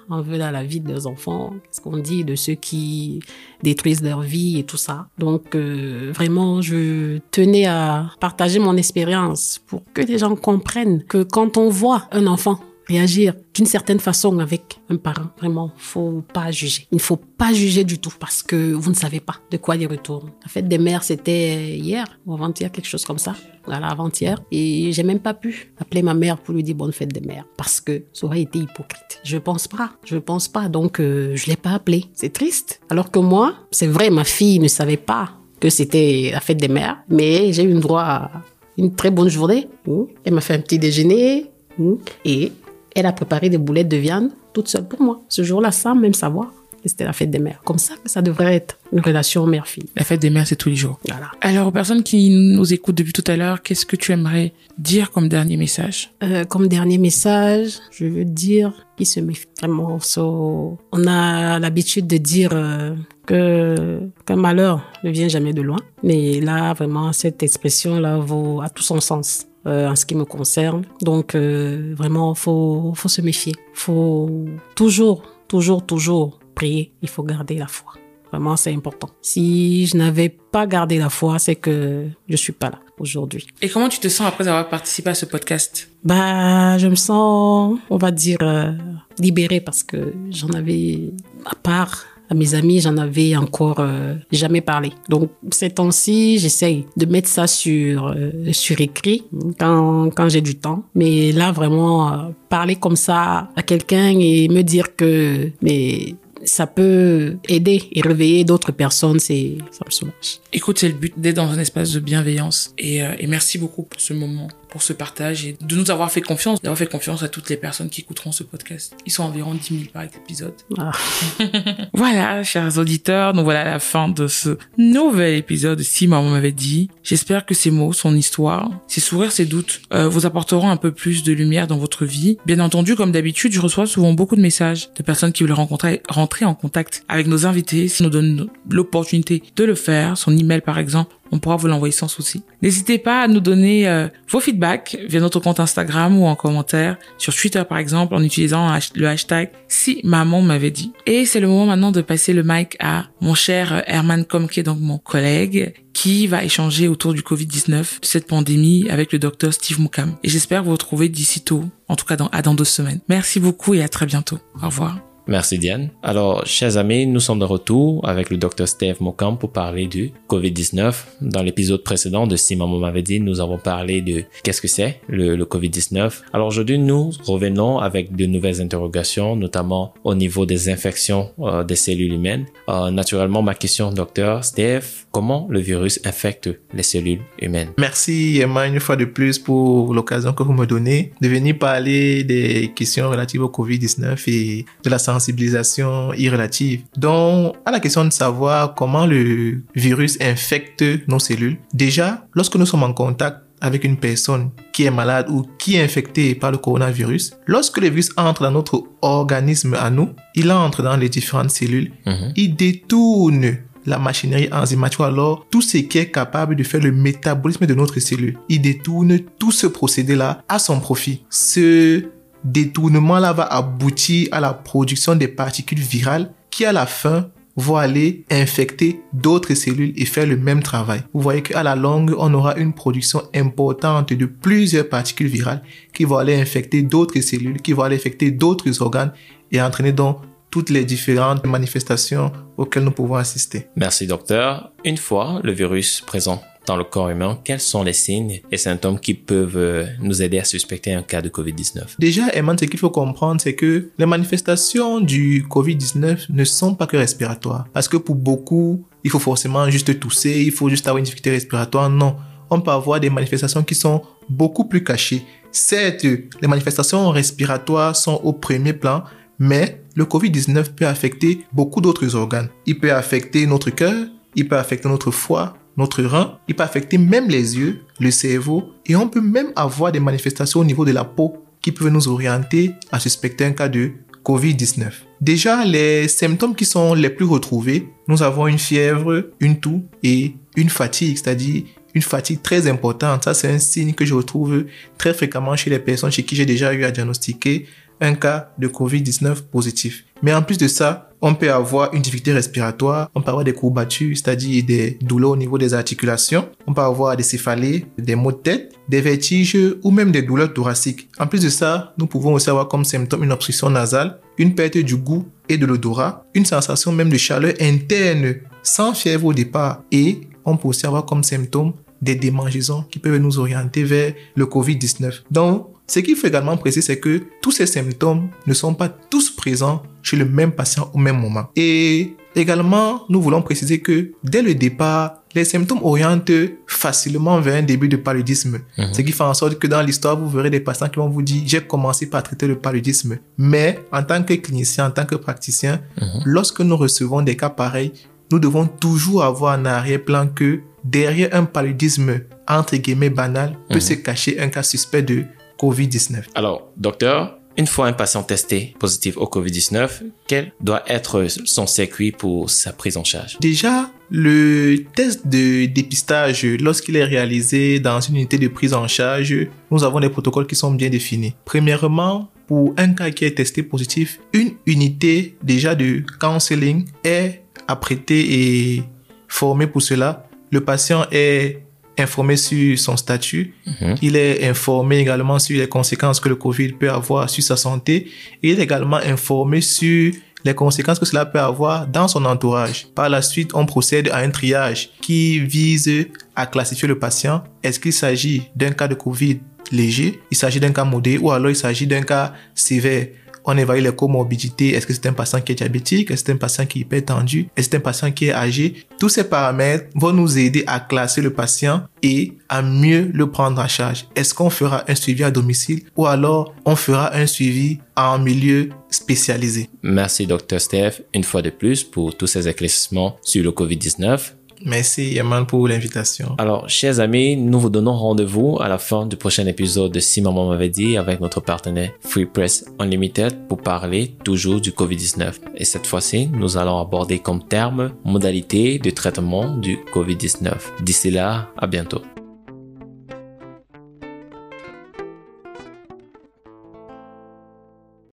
[0.10, 1.54] en veulent à la vie de leurs enfants?
[1.64, 3.22] Qu'est-ce qu'on dit de ceux qui
[3.64, 5.08] détruisent leur vie et tout ça?
[5.18, 11.19] Donc euh, vraiment, je tenais à partager mon expérience pour que les gens comprennent que
[11.24, 12.60] quand on voit un enfant
[12.90, 16.88] réagir d'une certaine façon avec un parent, vraiment, faut pas juger.
[16.92, 19.76] Il ne faut pas juger du tout parce que vous ne savez pas de quoi
[19.76, 20.32] il retourne.
[20.42, 23.36] La fête des mères, c'était hier ou avant-hier, quelque chose comme ça.
[23.66, 24.42] Voilà, avant-hier.
[24.52, 27.46] Et j'ai même pas pu appeler ma mère pour lui dire bonne fête des mères
[27.58, 29.20] parce que ça aurait été hypocrite.
[29.24, 29.92] Je pense pas.
[30.06, 30.68] Je pense pas.
[30.68, 32.06] Donc, euh, je l'ai pas appelé.
[32.14, 32.82] C'est triste.
[32.90, 36.70] Alors que moi, c'est vrai, ma fille ne savait pas que c'était la fête des
[36.70, 38.32] mères, mais j'ai eu une droit à
[38.80, 39.68] une très bonne journée.
[39.86, 40.02] Mm.
[40.24, 41.46] Elle m'a fait un petit déjeuner
[41.78, 41.94] mm.
[42.26, 42.52] et
[42.96, 45.22] elle a préparé des boulettes de viande toute seule pour moi.
[45.30, 47.62] Ce jour-là, sans même savoir que c'était la fête des mères.
[47.66, 49.86] Comme ça que ça devrait être une relation mère-fille.
[49.98, 50.98] La fête des mères, c'est tous les jours.
[51.08, 51.30] Voilà.
[51.42, 55.12] Alors, aux personnes qui nous écoutent depuis tout à l'heure, qu'est-ce que tu aimerais dire
[55.12, 56.12] comme dernier message?
[56.24, 60.00] Euh, comme dernier message, je veux dire qu'ils se méfient vraiment.
[60.00, 62.96] So, on a l'habitude de dire euh,
[63.30, 68.62] que qu'un malheur ne vient jamais de loin, mais là vraiment cette expression là vaut
[68.66, 69.30] à tout son sens.
[69.68, 70.84] euh, en ce qui me concerne.
[71.10, 73.54] Donc euh, vraiment, faut faut se méfier.
[73.74, 76.86] Faut toujours, toujours, toujours prier.
[77.02, 77.92] Il faut garder la foi.
[78.32, 79.10] Vraiment, c'est important.
[79.22, 83.44] Si je n'avais pas gardé la foi, c'est que je suis pas là aujourd'hui.
[83.62, 85.90] Et comment tu te sens après avoir participé à ce podcast?
[86.04, 88.72] Bah, je me sens, on va dire, euh,
[89.20, 91.12] libérée parce que j'en avais,
[91.54, 91.96] à part
[92.30, 94.92] à mes amis, j'en avais encore euh, jamais parlé.
[95.10, 99.24] Donc, ces temps-ci, j'essaye de mettre ça sur, euh, sur écrit
[99.60, 100.84] quand, quand j'ai du temps.
[100.96, 102.18] Mais là, vraiment, euh,
[102.50, 106.16] parler comme ça à quelqu'un et me dire que, mais
[106.46, 110.40] ça peut aider et réveiller d'autres personnes, c'est, ça me soulage.
[110.54, 112.74] Écoute, c'est le but d'être dans un espace de bienveillance.
[112.78, 116.12] Et, euh, et merci beaucoup pour ce moment, pour ce partage et de nous avoir
[116.12, 118.96] fait confiance, d'avoir fait confiance à toutes les personnes qui écouteront ce podcast.
[119.06, 120.54] Ils sont environ 10 000 par épisode.
[120.78, 120.92] Ah.
[121.94, 125.82] Voilà, chers auditeurs, nous voilà à la fin de ce nouvel épisode.
[125.82, 130.08] Si maman m'avait dit, j'espère que ces mots, son histoire, ses sourires, ses doutes, euh,
[130.08, 132.38] vous apporteront un peu plus de lumière dans votre vie.
[132.46, 136.02] Bien entendu, comme d'habitude, je reçois souvent beaucoup de messages de personnes qui veulent rencontrer,
[136.10, 137.88] rentrer en contact avec nos invités.
[137.88, 141.92] Si nous donne l'opportunité de le faire, son email par exemple, on pourra vous l'envoyer
[141.92, 142.44] sans souci.
[142.62, 146.98] N'hésitez pas à nous donner euh, vos feedbacks via notre compte Instagram ou en commentaire
[147.18, 150.92] sur Twitter par exemple en utilisant le hashtag si maman m'avait dit.
[151.06, 154.60] Et c'est le moment maintenant de passer le mic à mon cher euh, Herman Komke,
[154.62, 159.54] donc mon collègue, qui va échanger autour du Covid-19, de cette pandémie avec le docteur
[159.54, 160.16] Steve Moukam.
[160.24, 163.00] Et j'espère vous retrouver d'ici tôt, en tout cas dans, dans deux semaines.
[163.10, 164.40] Merci beaucoup et à très bientôt.
[164.62, 165.09] Au revoir.
[165.30, 165.92] Merci Diane.
[166.02, 170.12] Alors, chers amis, nous sommes de retour avec le Dr Steve Mokam pour parler du
[170.28, 170.96] COVID-19.
[171.22, 172.80] Dans l'épisode précédent de Si Maman
[173.22, 176.22] nous avons parlé de qu'est-ce que c'est le, le COVID-19.
[176.34, 181.76] Alors aujourd'hui, nous revenons avec de nouvelles interrogations, notamment au niveau des infections euh, des
[181.76, 182.48] cellules humaines.
[182.68, 187.70] Euh, naturellement, ma question, docteur Steve, comment le virus infecte les cellules humaines?
[187.78, 192.24] Merci Emma une fois de plus pour l'occasion que vous me donnez de venir parler
[192.24, 196.82] des questions relatives au COVID-19 et de la santé sensibilisation irrelative.
[196.98, 202.66] Donc, à la question de savoir comment le virus infecte nos cellules, déjà, lorsque nous
[202.66, 206.58] sommes en contact avec une personne qui est malade ou qui est infectée par le
[206.58, 211.52] coronavirus, lorsque le virus entre dans notre organisme à nous, il entre dans les différentes
[211.52, 212.32] cellules, Mhm.
[212.38, 216.92] il détourne la machinerie enzymatique ou alors tout ce qui est capable de faire le
[216.92, 218.38] métabolisme de notre cellule.
[218.48, 221.24] Il détourne tout ce procédé-là à son profit.
[221.30, 222.04] Ce
[222.44, 228.24] détournement-là va aboutir à la production des particules virales qui à la fin vont aller
[228.32, 231.02] infecter d'autres cellules et faire le même travail.
[231.14, 235.62] Vous voyez qu'à la longue, on aura une production importante de plusieurs particules virales
[235.94, 239.12] qui vont aller infecter d'autres cellules, qui vont aller infecter d'autres organes
[239.52, 243.68] et entraîner donc toutes les différentes manifestations auxquelles nous pouvons assister.
[243.76, 244.72] Merci docteur.
[244.84, 249.00] Une fois le virus présent dans le corps humain, quels sont les signes et symptômes
[249.00, 251.96] qui peuvent euh, nous aider à suspecter un cas de COVID-19?
[251.98, 256.86] Déjà, Eman, ce qu'il faut comprendre, c'est que les manifestations du COVID-19 ne sont pas
[256.86, 257.66] que respiratoires.
[257.74, 261.32] Parce que pour beaucoup, il faut forcément juste tousser, il faut juste avoir une difficulté
[261.32, 261.90] respiratoire.
[261.90, 262.18] Non,
[262.52, 265.24] on peut avoir des manifestations qui sont beaucoup plus cachées.
[265.52, 269.04] Certes, les manifestations respiratoires sont au premier plan,
[269.40, 272.50] mais le COVID-19 peut affecter beaucoup d'autres organes.
[272.68, 274.06] Il peut affecter notre cœur,
[274.36, 278.74] il peut affecter notre foie, notre rein, il peut affecter même les yeux, le cerveau,
[278.86, 282.08] et on peut même avoir des manifestations au niveau de la peau qui peuvent nous
[282.08, 283.92] orienter à suspecter un cas de
[284.24, 284.92] COVID-19.
[285.22, 290.36] Déjà, les symptômes qui sont les plus retrouvés, nous avons une fièvre, une toux et
[290.56, 291.64] une fatigue, c'est-à-dire
[291.94, 293.24] une fatigue très importante.
[293.24, 294.66] Ça, c'est un signe que je retrouve
[294.98, 297.66] très fréquemment chez les personnes chez qui j'ai déjà eu à diagnostiquer
[298.02, 300.06] un cas de COVID-19 positif.
[300.22, 303.54] Mais en plus de ça, on peut avoir une difficulté respiratoire, on peut avoir des
[303.54, 308.32] courbatures, c'est-à-dire des douleurs au niveau des articulations, on peut avoir des céphalées, des maux
[308.32, 311.10] de tête, des vertiges ou même des douleurs thoraciques.
[311.20, 314.78] En plus de ça, nous pouvons aussi avoir comme symptôme une obstruction nasale, une perte
[314.78, 319.84] du goût et de l'odorat, une sensation même de chaleur interne sans fièvre au départ
[319.92, 324.46] et on peut aussi avoir comme symptôme des démangeaisons qui peuvent nous orienter vers le
[324.46, 325.24] COVID-19.
[325.32, 329.30] Donc, ce qu'il faut également préciser, c'est que tous ces symptômes ne sont pas tous
[329.32, 331.50] présents chez le même patient au même moment.
[331.56, 336.32] Et également, nous voulons préciser que dès le départ, les symptômes orientent
[336.68, 338.60] facilement vers un début de paludisme.
[338.78, 338.94] Mhm.
[338.94, 341.22] Ce qui fait en sorte que dans l'histoire, vous verrez des patients qui vont vous
[341.22, 343.18] dire, j'ai commencé par traiter le paludisme.
[343.38, 346.22] Mais en tant que clinicien, en tant que praticien, Mhm.
[346.26, 347.92] lorsque nous recevons des cas pareils,
[348.32, 353.82] nous devons toujours avoir en arrière-plan que derrière un paludisme entre guillemets banal peut Mhm.
[353.82, 355.26] se cacher un cas suspect de
[355.60, 356.24] COVID-19.
[356.36, 362.12] Alors, docteur, une fois un patient testé positif au COVID-19, quel doit être son circuit
[362.12, 363.38] pour sa prise en charge?
[363.42, 369.36] Déjà, le test de dépistage, lorsqu'il est réalisé dans une unité de prise en charge,
[369.72, 371.36] nous avons des protocoles qui sont bien définis.
[371.44, 378.76] Premièrement, pour un cas qui est testé positif, une unité déjà de counseling est apprêtée
[378.78, 378.84] et
[379.28, 380.26] formée pour cela.
[380.50, 381.62] Le patient est
[382.00, 383.96] informé sur son statut, Mhm.
[384.02, 388.08] il est informé également sur les conséquences que le Covid peut avoir sur sa santé
[388.44, 390.14] et il est également informé sur
[390.46, 392.88] les conséquences que cela peut avoir dans son entourage.
[392.96, 397.44] Par la suite, on procède à un triage qui vise à classifier le patient.
[397.62, 399.40] Est-ce qu'il s'agit d'un cas de Covid
[399.72, 403.08] léger, il s'agit d'un cas modéré ou alors il s'agit d'un cas sévère?
[403.50, 404.74] On évalue les comorbidités.
[404.76, 406.12] Est-ce que c'est un patient qui est diabétique?
[406.12, 407.48] Est-ce que c'est un patient qui est hypertendu?
[407.56, 408.86] Est-ce que c'est un patient qui est âgé?
[409.00, 413.60] Tous ces paramètres vont nous aider à classer le patient et à mieux le prendre
[413.62, 414.06] en charge.
[414.16, 418.70] Est-ce qu'on fera un suivi à domicile ou alors on fera un suivi en milieu
[418.90, 419.70] spécialisé?
[419.82, 424.34] Merci, docteur Steph, une fois de plus pour tous ces éclaircissements sur le COVID-19.
[424.66, 426.36] Merci Yaman pour l'invitation.
[426.38, 430.22] Alors, chers amis, nous vous donnons rendez-vous à la fin du prochain épisode de Si
[430.22, 435.34] Maman m'avait dit avec notre partenaire Free Press Unlimited pour parler toujours du COVID-19.
[435.56, 440.54] Et cette fois-ci, nous allons aborder comme terme modalité de traitement du COVID-19.
[440.84, 442.02] D'ici là, à bientôt.